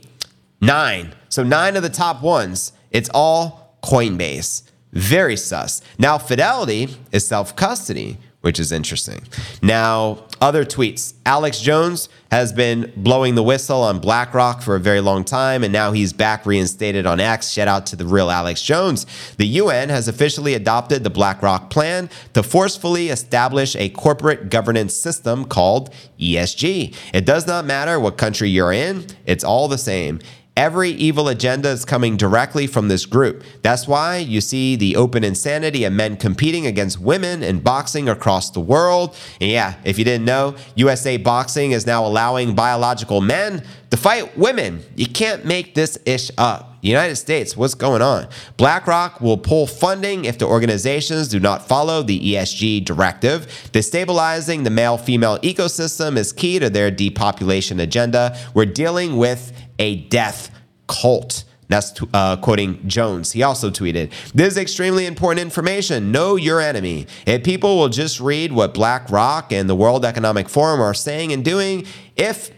nine. 0.66 1.16
So 1.30 1.44
nine 1.44 1.76
of 1.76 1.84
the 1.84 1.90
top 1.90 2.22
ones. 2.22 2.74
It's 2.92 3.10
all 3.14 3.78
Coinbase. 3.84 4.64
Very 4.94 5.36
sus. 5.36 5.82
Now, 6.00 6.18
Fidelity 6.18 6.98
is 7.12 7.28
self 7.28 7.56
custody 7.56 8.18
which 8.46 8.60
is 8.60 8.72
interesting. 8.72 9.24
Now, 9.64 10.28
other 10.40 10.66
tweets. 10.66 11.16
Alex 11.26 11.60
Jones 11.60 12.10
has 12.30 12.54
been 12.54 12.94
blowing 12.96 13.34
the 13.34 13.42
whistle 13.42 13.82
on 13.82 13.98
BlackRock 13.98 14.62
for 14.62 14.76
a 14.76 14.80
very 14.80 15.02
long 15.02 15.24
time, 15.24 15.64
and 15.64 15.74
now 15.74 15.94
he's 15.94 16.14
back 16.14 16.46
reinstated 16.46 17.08
on 17.08 17.20
X. 17.20 17.50
Shout 17.50 17.68
out 17.68 17.88
to 17.88 17.96
the 17.96 18.06
real 18.06 18.30
Alex 18.30 18.62
Jones. 18.62 19.08
The 19.38 19.48
UN 19.48 19.90
has 19.90 20.08
officially 20.08 20.54
adopted 20.54 21.04
the 21.04 21.10
BlackRock 21.10 21.72
plan 21.72 22.08
to 22.34 22.44
forcefully 22.44 23.10
establish 23.10 23.76
a 23.78 23.90
corporate 23.90 24.52
governance 24.52 24.94
system 24.94 25.46
called 25.46 25.92
ESG. 26.20 26.96
It 27.16 27.26
does 27.26 27.48
not 27.48 27.66
matter 27.66 28.00
what 28.00 28.20
country 28.20 28.50
you're 28.50 28.72
in, 28.72 29.08
it's 29.26 29.44
all 29.44 29.68
the 29.68 29.80
same. 29.80 30.20
Every 30.58 30.92
evil 30.92 31.28
agenda 31.28 31.68
is 31.68 31.84
coming 31.84 32.16
directly 32.16 32.66
from 32.66 32.88
this 32.88 33.06
group. 33.06 33.44
That's 33.62 33.90
why 33.90 34.18
you 34.18 34.40
see 34.40 34.78
the 34.78 34.96
open 34.96 35.26
insanity 35.26 35.84
of 35.84 35.92
men 35.92 36.16
competing 36.16 36.66
against 36.66 36.98
women 36.98 37.44
in 37.44 37.60
boxing 37.60 38.08
across 38.08 38.52
the 38.52 38.62
world. 38.62 39.18
And 39.42 39.52
yeah, 39.52 39.76
if 39.84 40.00
you 40.00 40.06
didn't 40.06 40.24
know, 40.24 40.56
USA 40.76 41.18
Boxing 41.18 41.72
is 41.72 41.86
now 41.86 42.06
allowing 42.06 42.56
biological 42.56 43.20
men 43.20 43.66
to 43.90 43.98
fight 43.98 44.38
women. 44.38 44.82
You 44.96 45.08
can't 45.08 45.44
make 45.44 45.76
this 45.76 45.98
ish 46.06 46.32
up. 46.38 46.75
United 46.90 47.16
States, 47.16 47.56
what's 47.56 47.74
going 47.74 48.02
on? 48.02 48.28
BlackRock 48.58 49.22
will 49.22 49.38
pull 49.38 49.68
funding 49.68 50.26
if 50.26 50.38
the 50.38 50.46
organizations 50.46 51.28
do 51.28 51.40
not 51.40 51.68
follow 51.68 52.04
the 52.04 52.20
ESG 52.34 52.86
directive. 52.86 53.48
Destabilizing 53.72 54.64
the 54.64 54.70
male 54.70 54.98
female 54.98 55.40
ecosystem 55.40 56.18
is 56.18 56.32
key 56.32 56.60
to 56.60 56.70
their 56.70 56.92
depopulation 56.92 57.80
agenda. 57.80 58.38
We're 58.54 58.66
dealing 58.66 59.18
with 59.18 59.52
a 59.80 59.98
death 60.08 60.52
cult. 60.88 61.44
That's 61.68 62.00
uh, 62.14 62.38
quoting 62.38 62.88
Jones. 62.88 63.32
He 63.32 63.42
also 63.42 63.72
tweeted, 63.72 64.12
This 64.34 64.54
is 64.54 64.58
extremely 64.58 65.06
important 65.06 65.42
information. 65.42 66.12
Know 66.12 66.36
your 66.36 66.62
enemy. 66.62 67.08
If 67.26 67.44
people 67.44 67.78
will 67.78 67.90
just 67.90 68.20
read 68.20 68.52
what 68.52 68.74
BlackRock 68.74 69.52
and 69.52 69.68
the 69.70 69.76
World 69.76 70.06
Economic 70.06 70.48
Forum 70.48 70.80
are 70.80 70.94
saying 70.94 71.34
and 71.34 71.44
doing, 71.44 71.88
if 72.16 72.52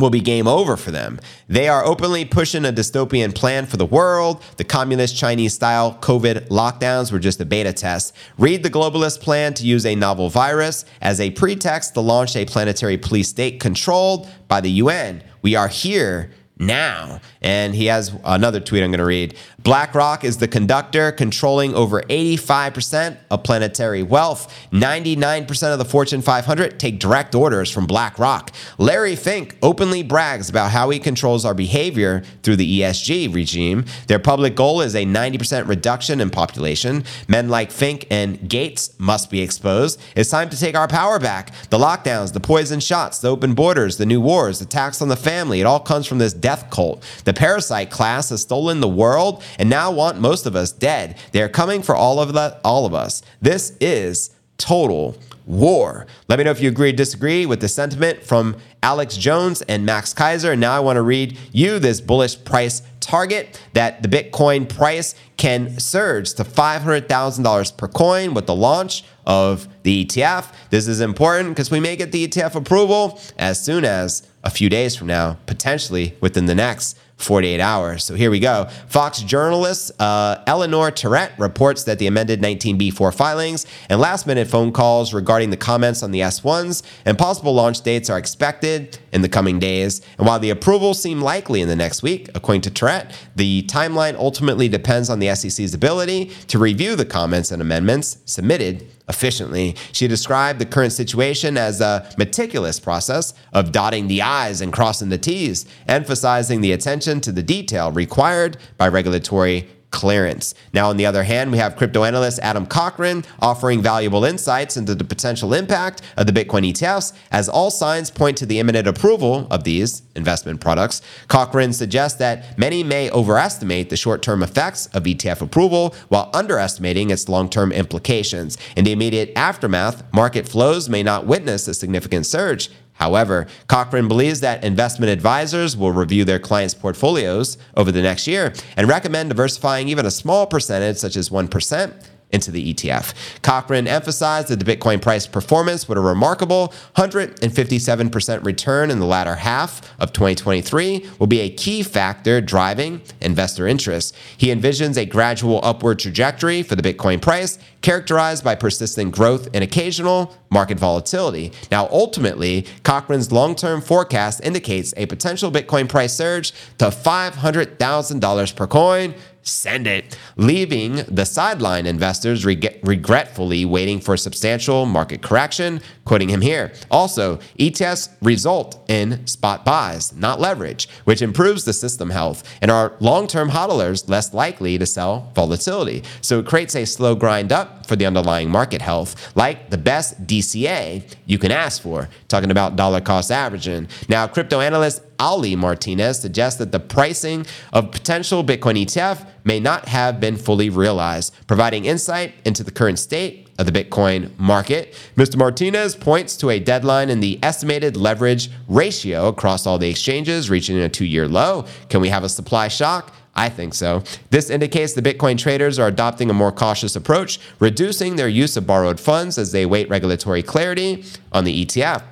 will 0.00 0.10
be 0.10 0.20
game 0.20 0.48
over 0.48 0.76
for 0.76 0.90
them. 0.90 1.20
They 1.48 1.68
are 1.68 1.84
openly 1.84 2.24
pushing 2.24 2.64
a 2.64 2.72
dystopian 2.72 3.34
plan 3.34 3.66
for 3.66 3.76
the 3.76 3.86
world. 3.86 4.42
The 4.56 4.64
communist 4.64 5.16
Chinese 5.16 5.54
style 5.54 5.96
COVID 6.00 6.48
lockdowns 6.48 7.12
were 7.12 7.18
just 7.18 7.40
a 7.40 7.44
beta 7.44 7.72
test. 7.72 8.14
Read 8.38 8.62
the 8.62 8.70
globalist 8.70 9.20
plan 9.20 9.54
to 9.54 9.64
use 9.64 9.86
a 9.86 9.94
novel 9.94 10.28
virus 10.30 10.84
as 11.00 11.20
a 11.20 11.30
pretext 11.30 11.94
to 11.94 12.00
launch 12.00 12.34
a 12.36 12.44
planetary 12.44 12.96
police 12.96 13.28
state 13.28 13.60
controlled 13.60 14.28
by 14.48 14.60
the 14.60 14.70
UN. 14.70 15.22
We 15.42 15.54
are 15.54 15.68
here 15.68 16.30
now. 16.60 17.20
And 17.42 17.74
he 17.74 17.86
has 17.86 18.14
another 18.22 18.60
tweet 18.60 18.84
I'm 18.84 18.90
going 18.90 18.98
to 18.98 19.04
read. 19.04 19.34
BlackRock 19.62 20.24
is 20.24 20.38
the 20.38 20.48
conductor 20.48 21.12
controlling 21.12 21.74
over 21.74 22.00
85% 22.02 23.18
of 23.30 23.42
planetary 23.42 24.02
wealth. 24.02 24.54
99% 24.72 25.72
of 25.72 25.78
the 25.78 25.84
Fortune 25.84 26.22
500 26.22 26.78
take 26.78 26.98
direct 26.98 27.34
orders 27.34 27.70
from 27.70 27.86
BlackRock. 27.86 28.52
Larry 28.78 29.16
Fink 29.16 29.56
openly 29.62 30.02
brags 30.02 30.48
about 30.48 30.70
how 30.70 30.88
he 30.90 30.98
controls 30.98 31.44
our 31.44 31.54
behavior 31.54 32.22
through 32.42 32.56
the 32.56 32.80
ESG 32.80 33.34
regime. 33.34 33.84
Their 34.06 34.18
public 34.18 34.54
goal 34.54 34.80
is 34.80 34.94
a 34.94 35.04
90% 35.04 35.68
reduction 35.68 36.20
in 36.20 36.30
population. 36.30 37.04
Men 37.28 37.48
like 37.48 37.70
Fink 37.70 38.06
and 38.10 38.48
Gates 38.48 38.98
must 38.98 39.30
be 39.30 39.42
exposed. 39.42 40.00
It's 40.16 40.30
time 40.30 40.48
to 40.50 40.58
take 40.58 40.74
our 40.74 40.88
power 40.88 41.18
back. 41.18 41.52
The 41.68 41.78
lockdowns, 41.78 42.32
the 42.32 42.40
poison 42.40 42.80
shots, 42.80 43.18
the 43.18 43.28
open 43.28 43.54
borders, 43.54 43.98
the 43.98 44.06
new 44.06 44.20
wars, 44.20 44.58
the 44.58 44.64
tax 44.64 45.02
on 45.02 45.08
the 45.08 45.16
family, 45.16 45.60
it 45.60 45.64
all 45.64 45.80
comes 45.80 46.06
from 46.06 46.18
this 46.18 46.32
death 46.50 46.68
cult. 46.68 47.04
The 47.24 47.32
parasite 47.32 47.90
class 47.92 48.30
has 48.30 48.42
stolen 48.42 48.80
the 48.80 48.88
world 48.88 49.44
and 49.56 49.70
now 49.70 49.92
want 49.92 50.18
most 50.18 50.46
of 50.46 50.56
us 50.56 50.72
dead. 50.72 51.16
They 51.30 51.42
are 51.42 51.48
coming 51.48 51.80
for 51.80 51.94
all 51.94 52.18
of 52.18 52.32
the, 52.32 52.58
all 52.64 52.86
of 52.86 52.92
us. 52.92 53.22
This 53.40 53.76
is 53.80 54.30
total 54.58 55.16
war. 55.46 56.08
Let 56.28 56.40
me 56.40 56.44
know 56.44 56.50
if 56.50 56.60
you 56.60 56.68
agree 56.68 56.88
or 56.88 56.92
disagree 56.92 57.46
with 57.46 57.60
the 57.60 57.68
sentiment 57.68 58.24
from 58.24 58.56
Alex 58.82 59.16
Jones 59.16 59.62
and 59.62 59.86
Max 59.86 60.12
Keiser. 60.12 60.50
And 60.50 60.60
now 60.60 60.72
I 60.72 60.80
want 60.80 60.96
to 60.96 61.02
read 61.02 61.38
you 61.52 61.78
this 61.78 62.00
bullish 62.00 62.42
price 62.44 62.82
target 62.98 63.60
that 63.74 64.02
the 64.02 64.08
Bitcoin 64.08 64.68
price 64.68 65.14
can 65.36 65.78
surge 65.78 66.34
to 66.34 66.42
$500,000 66.42 67.76
per 67.76 67.88
coin 67.88 68.34
with 68.34 68.46
the 68.46 68.56
launch 68.56 69.04
of 69.24 69.68
the 69.84 70.04
ETF. 70.04 70.52
This 70.70 70.88
is 70.88 71.00
important 71.00 71.50
because 71.50 71.70
we 71.70 71.78
may 71.78 71.94
get 71.94 72.10
the 72.10 72.26
ETF 72.26 72.56
approval 72.56 73.20
as 73.38 73.64
soon 73.64 73.84
as 73.84 74.26
a 74.42 74.50
few 74.50 74.68
days 74.68 74.96
from 74.96 75.06
now, 75.06 75.36
potentially 75.46 76.16
within 76.20 76.46
the 76.46 76.54
next 76.54 76.98
48 77.20 77.60
hours. 77.60 78.04
So 78.04 78.14
here 78.14 78.30
we 78.30 78.40
go. 78.40 78.66
Fox 78.88 79.20
journalist 79.20 79.92
uh, 80.00 80.42
Eleanor 80.46 80.90
Terrett 80.90 81.38
reports 81.38 81.84
that 81.84 81.98
the 81.98 82.06
amended 82.06 82.40
19B4 82.40 83.14
filings 83.14 83.66
and 83.88 84.00
last 84.00 84.26
minute 84.26 84.48
phone 84.48 84.72
calls 84.72 85.12
regarding 85.12 85.50
the 85.50 85.56
comments 85.56 86.02
on 86.02 86.10
the 86.10 86.20
S1s 86.20 86.82
and 87.04 87.18
possible 87.18 87.52
launch 87.52 87.82
dates 87.82 88.08
are 88.08 88.18
expected 88.18 88.98
in 89.12 89.22
the 89.22 89.28
coming 89.28 89.58
days. 89.58 90.00
And 90.18 90.26
while 90.26 90.38
the 90.38 90.50
approval 90.50 90.94
seem 90.94 91.20
likely 91.20 91.60
in 91.60 91.68
the 91.68 91.76
next 91.76 92.02
week, 92.02 92.30
according 92.34 92.62
to 92.62 92.70
Terrett, 92.70 93.12
the 93.36 93.62
timeline 93.64 94.14
ultimately 94.14 94.68
depends 94.68 95.10
on 95.10 95.18
the 95.18 95.34
SEC's 95.34 95.74
ability 95.74 96.26
to 96.48 96.58
review 96.58 96.96
the 96.96 97.04
comments 97.04 97.50
and 97.50 97.60
amendments 97.60 98.18
submitted 98.24 98.86
efficiently. 99.10 99.76
She 99.92 100.08
described 100.08 100.58
the 100.58 100.64
current 100.64 100.94
situation 100.94 101.58
as 101.58 101.82
a 101.82 102.10
meticulous 102.16 102.80
process 102.80 103.34
of 103.52 103.72
dotting 103.72 104.08
the 104.08 104.22
I's 104.22 104.62
and 104.62 104.72
crossing 104.72 105.10
the 105.10 105.18
T's, 105.18 105.66
emphasizing 105.86 106.62
the 106.62 106.72
attention 106.72 107.20
to 107.20 107.32
the 107.32 107.42
detail 107.42 107.92
required 107.92 108.56
by 108.78 108.88
regulatory 108.88 109.68
clearance. 109.90 110.54
Now, 110.72 110.88
on 110.90 110.96
the 110.96 111.06
other 111.06 111.24
hand, 111.24 111.52
we 111.52 111.58
have 111.58 111.76
crypto 111.76 112.04
analyst 112.04 112.38
Adam 112.42 112.66
Cochran 112.66 113.24
offering 113.40 113.82
valuable 113.82 114.24
insights 114.24 114.76
into 114.76 114.94
the 114.94 115.04
potential 115.04 115.54
impact 115.54 116.02
of 116.16 116.26
the 116.26 116.32
Bitcoin 116.32 116.70
ETFs, 116.70 117.12
as 117.30 117.48
all 117.48 117.70
signs 117.70 118.10
point 118.10 118.36
to 118.38 118.46
the 118.46 118.58
imminent 118.58 118.86
approval 118.86 119.46
of 119.50 119.64
these 119.64 120.02
investment 120.14 120.60
products. 120.60 121.02
Cochran 121.28 121.72
suggests 121.72 122.18
that 122.18 122.58
many 122.58 122.82
may 122.82 123.10
overestimate 123.10 123.90
the 123.90 123.96
short 123.96 124.22
term 124.22 124.42
effects 124.42 124.86
of 124.88 125.04
ETF 125.04 125.40
approval 125.40 125.94
while 126.08 126.30
underestimating 126.34 127.10
its 127.10 127.28
long 127.28 127.48
term 127.48 127.72
implications. 127.72 128.58
In 128.76 128.84
the 128.84 128.92
immediate 128.92 129.32
aftermath, 129.36 130.02
market 130.12 130.48
flows 130.48 130.88
may 130.88 131.02
not 131.02 131.26
witness 131.26 131.66
a 131.68 131.74
significant 131.74 132.26
surge. 132.26 132.70
However, 133.00 133.46
Cochran 133.66 134.08
believes 134.08 134.40
that 134.40 134.62
investment 134.62 135.10
advisors 135.10 135.74
will 135.74 135.90
review 135.90 136.26
their 136.26 136.38
clients' 136.38 136.74
portfolios 136.74 137.56
over 137.74 137.90
the 137.90 138.02
next 138.02 138.26
year 138.26 138.52
and 138.76 138.86
recommend 138.86 139.30
diversifying 139.30 139.88
even 139.88 140.04
a 140.04 140.10
small 140.10 140.46
percentage, 140.46 140.98
such 140.98 141.16
as 141.16 141.30
1%, 141.30 141.94
into 142.32 142.50
the 142.50 142.72
ETF. 142.72 143.14
Cochran 143.42 143.86
emphasized 143.86 144.48
that 144.48 144.58
the 144.58 144.76
Bitcoin 144.76 145.00
price 145.00 145.26
performance 145.26 145.88
with 145.88 145.98
a 145.98 146.00
remarkable 146.00 146.72
157% 146.96 148.44
return 148.44 148.90
in 148.90 148.98
the 148.98 149.06
latter 149.06 149.36
half 149.36 149.80
of 150.00 150.12
2023 150.12 151.08
will 151.18 151.26
be 151.26 151.40
a 151.40 151.50
key 151.50 151.82
factor 151.82 152.40
driving 152.40 153.00
investor 153.20 153.66
interest. 153.66 154.14
He 154.36 154.48
envisions 154.48 154.96
a 154.96 155.04
gradual 155.04 155.60
upward 155.62 155.98
trajectory 155.98 156.62
for 156.62 156.76
the 156.76 156.82
Bitcoin 156.82 157.20
price, 157.20 157.58
characterized 157.82 158.44
by 158.44 158.54
persistent 158.54 159.12
growth 159.12 159.48
and 159.54 159.64
occasional 159.64 160.36
market 160.50 160.78
volatility. 160.78 161.52
Now, 161.70 161.88
ultimately, 161.88 162.66
Cochran's 162.82 163.32
long 163.32 163.54
term 163.54 163.80
forecast 163.80 164.40
indicates 164.44 164.92
a 164.96 165.06
potential 165.06 165.50
Bitcoin 165.50 165.88
price 165.88 166.12
surge 166.12 166.52
to 166.78 166.86
$500,000 166.86 168.56
per 168.56 168.66
coin 168.66 169.14
send 169.42 169.86
it, 169.86 170.16
leaving 170.36 170.96
the 171.08 171.24
sideline 171.24 171.86
investors 171.86 172.44
reg- 172.44 172.80
regretfully 172.82 173.64
waiting 173.64 174.00
for 174.00 174.16
substantial 174.16 174.86
market 174.86 175.22
correction. 175.22 175.80
Quoting 176.10 176.30
him 176.30 176.40
here. 176.40 176.72
Also, 176.90 177.36
ETFs 177.56 178.08
result 178.20 178.84
in 178.88 179.24
spot 179.28 179.64
buys, 179.64 180.12
not 180.12 180.40
leverage, 180.40 180.88
which 181.04 181.22
improves 181.22 181.64
the 181.64 181.72
system 181.72 182.10
health 182.10 182.42
and 182.60 182.68
are 182.68 182.94
long 182.98 183.28
term 183.28 183.50
hodlers 183.50 184.08
less 184.08 184.34
likely 184.34 184.76
to 184.76 184.86
sell 184.86 185.30
volatility. 185.36 186.02
So 186.20 186.40
it 186.40 186.46
creates 186.46 186.74
a 186.74 186.84
slow 186.84 187.14
grind 187.14 187.52
up 187.52 187.86
for 187.86 187.94
the 187.94 188.06
underlying 188.06 188.50
market 188.50 188.82
health, 188.82 189.36
like 189.36 189.70
the 189.70 189.78
best 189.78 190.26
DCA 190.26 191.04
you 191.26 191.38
can 191.38 191.52
ask 191.52 191.80
for. 191.80 192.08
Talking 192.26 192.50
about 192.50 192.74
dollar 192.74 193.00
cost 193.00 193.30
averaging. 193.30 193.86
Now, 194.08 194.26
crypto 194.26 194.58
analyst 194.58 195.02
Ali 195.20 195.54
Martinez 195.54 196.18
suggests 196.18 196.58
that 196.58 196.72
the 196.72 196.80
pricing 196.80 197.46
of 197.72 197.92
potential 197.92 198.42
Bitcoin 198.42 198.84
ETF 198.84 199.28
may 199.44 199.60
not 199.60 199.86
have 199.86 200.18
been 200.18 200.36
fully 200.36 200.70
realized, 200.70 201.34
providing 201.46 201.84
insight 201.84 202.34
into 202.44 202.64
the 202.64 202.70
current 202.72 202.98
state 202.98 203.49
of 203.60 203.70
the 203.70 203.84
Bitcoin 203.84 204.36
market. 204.38 204.94
Mr. 205.16 205.36
Martinez 205.36 205.94
points 205.94 206.34
to 206.38 206.48
a 206.48 206.58
deadline 206.58 207.10
in 207.10 207.20
the 207.20 207.38
estimated 207.42 207.94
leverage 207.94 208.50
ratio 208.68 209.28
across 209.28 209.66
all 209.66 209.78
the 209.78 209.88
exchanges 209.88 210.48
reaching 210.48 210.78
a 210.78 210.88
two 210.88 211.04
year 211.04 211.28
low. 211.28 211.66
Can 211.90 212.00
we 212.00 212.08
have 212.08 212.24
a 212.24 212.28
supply 212.28 212.68
shock? 212.68 213.14
I 213.34 213.48
think 213.48 213.74
so. 213.74 214.02
This 214.30 214.50
indicates 214.50 214.94
the 214.94 215.02
Bitcoin 215.02 215.38
traders 215.38 215.78
are 215.78 215.86
adopting 215.86 216.30
a 216.30 216.34
more 216.34 216.50
cautious 216.50 216.96
approach, 216.96 217.38
reducing 217.60 218.16
their 218.16 218.28
use 218.28 218.56
of 218.56 218.66
borrowed 218.66 218.98
funds 218.98 219.38
as 219.38 219.52
they 219.52 219.62
await 219.62 219.88
regulatory 219.88 220.42
clarity 220.42 221.04
on 221.30 221.44
the 221.44 221.64
ETF. 221.64 222.02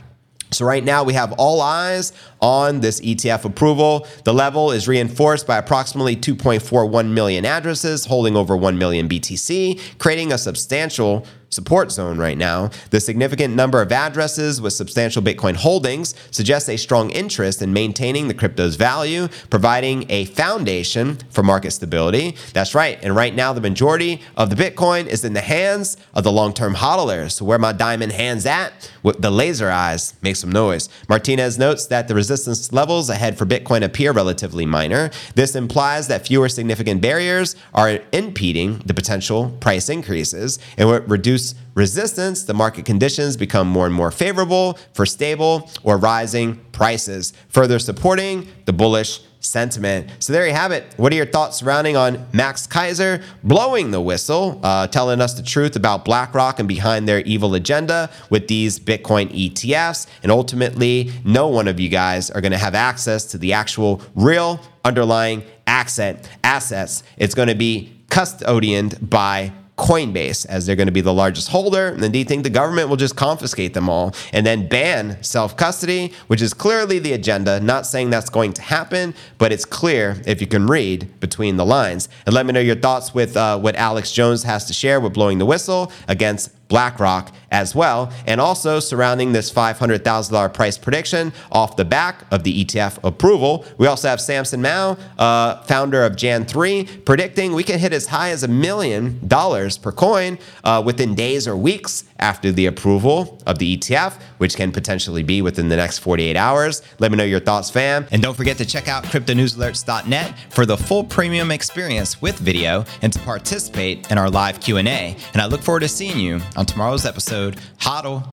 So 0.50 0.64
right 0.64 0.82
now 0.82 1.04
we 1.04 1.12
have 1.12 1.32
all 1.32 1.60
eyes 1.60 2.12
on 2.40 2.80
this 2.80 3.00
ETF 3.00 3.44
approval. 3.44 4.06
The 4.24 4.32
level 4.32 4.70
is 4.70 4.88
reinforced 4.88 5.46
by 5.46 5.58
approximately 5.58 6.16
2.41 6.16 7.10
million 7.10 7.44
addresses 7.44 8.06
holding 8.06 8.36
over 8.36 8.56
1 8.56 8.78
million 8.78 9.08
BTC, 9.08 9.98
creating 9.98 10.32
a 10.32 10.38
substantial 10.38 11.26
support 11.50 11.90
zone 11.90 12.18
right 12.18 12.36
now. 12.36 12.70
The 12.90 13.00
significant 13.00 13.54
number 13.54 13.80
of 13.80 13.92
addresses 13.92 14.60
with 14.60 14.72
substantial 14.72 15.22
Bitcoin 15.22 15.56
holdings 15.56 16.14
suggests 16.30 16.68
a 16.68 16.76
strong 16.76 17.10
interest 17.10 17.62
in 17.62 17.72
maintaining 17.72 18.28
the 18.28 18.34
crypto's 18.34 18.76
value, 18.76 19.28
providing 19.50 20.10
a 20.10 20.26
foundation 20.26 21.18
for 21.30 21.42
market 21.42 21.70
stability. 21.70 22.36
That's 22.52 22.74
right. 22.74 22.98
And 23.02 23.14
right 23.16 23.34
now, 23.34 23.52
the 23.52 23.60
majority 23.60 24.20
of 24.36 24.50
the 24.50 24.56
Bitcoin 24.56 25.06
is 25.06 25.24
in 25.24 25.32
the 25.32 25.40
hands 25.40 25.96
of 26.14 26.24
the 26.24 26.32
long 26.32 26.52
term 26.52 26.74
hodlers. 26.74 27.32
So, 27.32 27.44
where 27.44 27.58
my 27.58 27.72
diamond 27.72 28.12
hands 28.12 28.46
at, 28.46 28.90
with 29.02 29.22
the 29.22 29.30
laser 29.30 29.70
eyes 29.70 30.14
make 30.22 30.36
some 30.36 30.52
noise. 30.52 30.88
Martinez 31.08 31.58
notes 31.58 31.86
that 31.86 32.08
the 32.08 32.14
resistance 32.14 32.72
levels 32.72 33.08
ahead 33.08 33.38
for 33.38 33.46
Bitcoin 33.46 33.82
appear 33.82 34.12
relatively 34.12 34.66
minor. 34.66 35.10
This 35.34 35.54
implies 35.54 36.08
that 36.08 36.26
fewer 36.26 36.48
significant 36.48 37.00
barriers 37.00 37.56
are 37.74 38.00
impeding 38.12 38.78
the 38.84 38.94
potential 38.94 39.50
price 39.60 39.88
increases 39.88 40.58
and 40.76 40.88
would 40.88 41.08
reduce 41.08 41.37
resistance, 41.74 42.44
the 42.44 42.54
market 42.54 42.84
conditions 42.84 43.36
become 43.36 43.68
more 43.68 43.86
and 43.86 43.94
more 43.94 44.10
favorable 44.10 44.78
for 44.92 45.06
stable 45.06 45.70
or 45.82 45.96
rising 45.96 46.56
prices, 46.72 47.32
further 47.48 47.78
supporting 47.78 48.48
the 48.64 48.72
bullish 48.72 49.20
sentiment. 49.40 50.10
So 50.18 50.32
there 50.32 50.46
you 50.46 50.52
have 50.52 50.72
it. 50.72 50.94
What 50.96 51.12
are 51.12 51.16
your 51.16 51.26
thoughts 51.26 51.58
surrounding 51.58 51.96
on 51.96 52.26
Max 52.32 52.66
Keiser 52.66 53.22
blowing 53.42 53.90
the 53.90 54.00
whistle, 54.00 54.60
uh, 54.62 54.86
telling 54.88 55.20
us 55.20 55.34
the 55.34 55.42
truth 55.42 55.76
about 55.76 56.04
BlackRock 56.04 56.58
and 56.58 56.68
behind 56.68 57.08
their 57.08 57.20
evil 57.20 57.54
agenda 57.54 58.10
with 58.30 58.48
these 58.48 58.78
Bitcoin 58.78 59.30
ETFs? 59.32 60.06
And 60.22 60.32
ultimately, 60.32 61.12
no 61.24 61.48
one 61.48 61.68
of 61.68 61.78
you 61.78 61.88
guys 61.88 62.30
are 62.30 62.40
going 62.40 62.52
to 62.52 62.58
have 62.58 62.74
access 62.74 63.24
to 63.26 63.38
the 63.38 63.52
actual 63.52 64.02
real 64.14 64.60
underlying 64.84 65.44
asset 65.66 66.28
assets. 66.42 67.02
It's 67.16 67.34
going 67.34 67.48
to 67.48 67.54
be 67.54 67.92
custodianed 68.08 69.08
by 69.08 69.52
Coinbase 69.78 70.44
as 70.46 70.66
they're 70.66 70.76
going 70.76 70.88
to 70.88 70.92
be 70.92 71.00
the 71.00 71.14
largest 71.14 71.48
holder. 71.48 71.88
And 71.88 72.02
then 72.02 72.10
do 72.10 72.18
you 72.18 72.24
think 72.24 72.42
the 72.42 72.50
government 72.50 72.88
will 72.88 72.96
just 72.96 73.16
confiscate 73.16 73.74
them 73.74 73.88
all 73.88 74.14
and 74.32 74.44
then 74.44 74.68
ban 74.68 75.22
self 75.22 75.56
custody, 75.56 76.12
which 76.26 76.42
is 76.42 76.52
clearly 76.52 76.98
the 76.98 77.12
agenda? 77.12 77.60
Not 77.60 77.86
saying 77.86 78.10
that's 78.10 78.28
going 78.28 78.52
to 78.54 78.62
happen, 78.62 79.14
but 79.38 79.52
it's 79.52 79.64
clear 79.64 80.20
if 80.26 80.40
you 80.40 80.46
can 80.46 80.66
read 80.66 81.08
between 81.20 81.56
the 81.56 81.64
lines. 81.64 82.08
And 82.26 82.34
let 82.34 82.44
me 82.44 82.52
know 82.52 82.60
your 82.60 82.76
thoughts 82.76 83.14
with 83.14 83.36
uh, 83.36 83.58
what 83.58 83.76
Alex 83.76 84.12
Jones 84.12 84.42
has 84.42 84.64
to 84.66 84.72
share 84.72 85.00
with 85.00 85.14
blowing 85.14 85.38
the 85.38 85.46
whistle 85.46 85.92
against 86.08 86.50
BlackRock 86.68 87.32
as 87.50 87.74
well, 87.74 88.12
and 88.26 88.40
also 88.40 88.78
surrounding 88.78 89.32
this 89.32 89.50
$500,000 89.50 90.52
price 90.52 90.76
prediction 90.76 91.32
off 91.50 91.76
the 91.76 91.84
back 91.84 92.24
of 92.30 92.44
the 92.44 92.64
ETF 92.64 93.02
approval. 93.02 93.64
We 93.78 93.86
also 93.86 94.08
have 94.08 94.20
Samson 94.20 94.60
Mow, 94.62 94.96
uh, 95.18 95.62
founder 95.62 96.04
of 96.04 96.14
Jan3, 96.14 97.04
predicting 97.04 97.54
we 97.54 97.64
can 97.64 97.78
hit 97.78 97.92
as 97.92 98.06
high 98.06 98.30
as 98.30 98.42
a 98.42 98.48
million 98.48 99.26
dollars 99.26 99.78
per 99.78 99.92
coin 99.92 100.38
uh, 100.64 100.82
within 100.84 101.14
days 101.14 101.48
or 101.48 101.56
weeks 101.56 102.04
after 102.18 102.52
the 102.52 102.66
approval 102.66 103.40
of 103.46 103.58
the 103.58 103.76
ETF, 103.76 104.20
which 104.38 104.56
can 104.56 104.72
potentially 104.72 105.22
be 105.22 105.40
within 105.40 105.68
the 105.68 105.76
next 105.76 105.98
48 105.98 106.36
hours. 106.36 106.82
Let 106.98 107.10
me 107.10 107.16
know 107.16 107.24
your 107.24 107.40
thoughts, 107.40 107.70
fam. 107.70 108.06
And 108.10 108.20
don't 108.22 108.36
forget 108.36 108.58
to 108.58 108.66
check 108.66 108.88
out 108.88 109.04
cryptonewsalerts.net 109.04 110.34
for 110.50 110.66
the 110.66 110.76
full 110.76 111.04
premium 111.04 111.50
experience 111.50 112.20
with 112.20 112.38
video 112.38 112.84
and 113.02 113.12
to 113.12 113.18
participate 113.20 114.10
in 114.10 114.18
our 114.18 114.28
live 114.28 114.60
Q&A. 114.60 115.16
And 115.32 115.42
I 115.42 115.46
look 115.46 115.62
forward 115.62 115.80
to 115.80 115.88
seeing 115.88 116.18
you 116.18 116.40
on 116.58 116.66
tomorrow's 116.66 117.06
episode. 117.06 117.56
Hodl. 117.78 118.28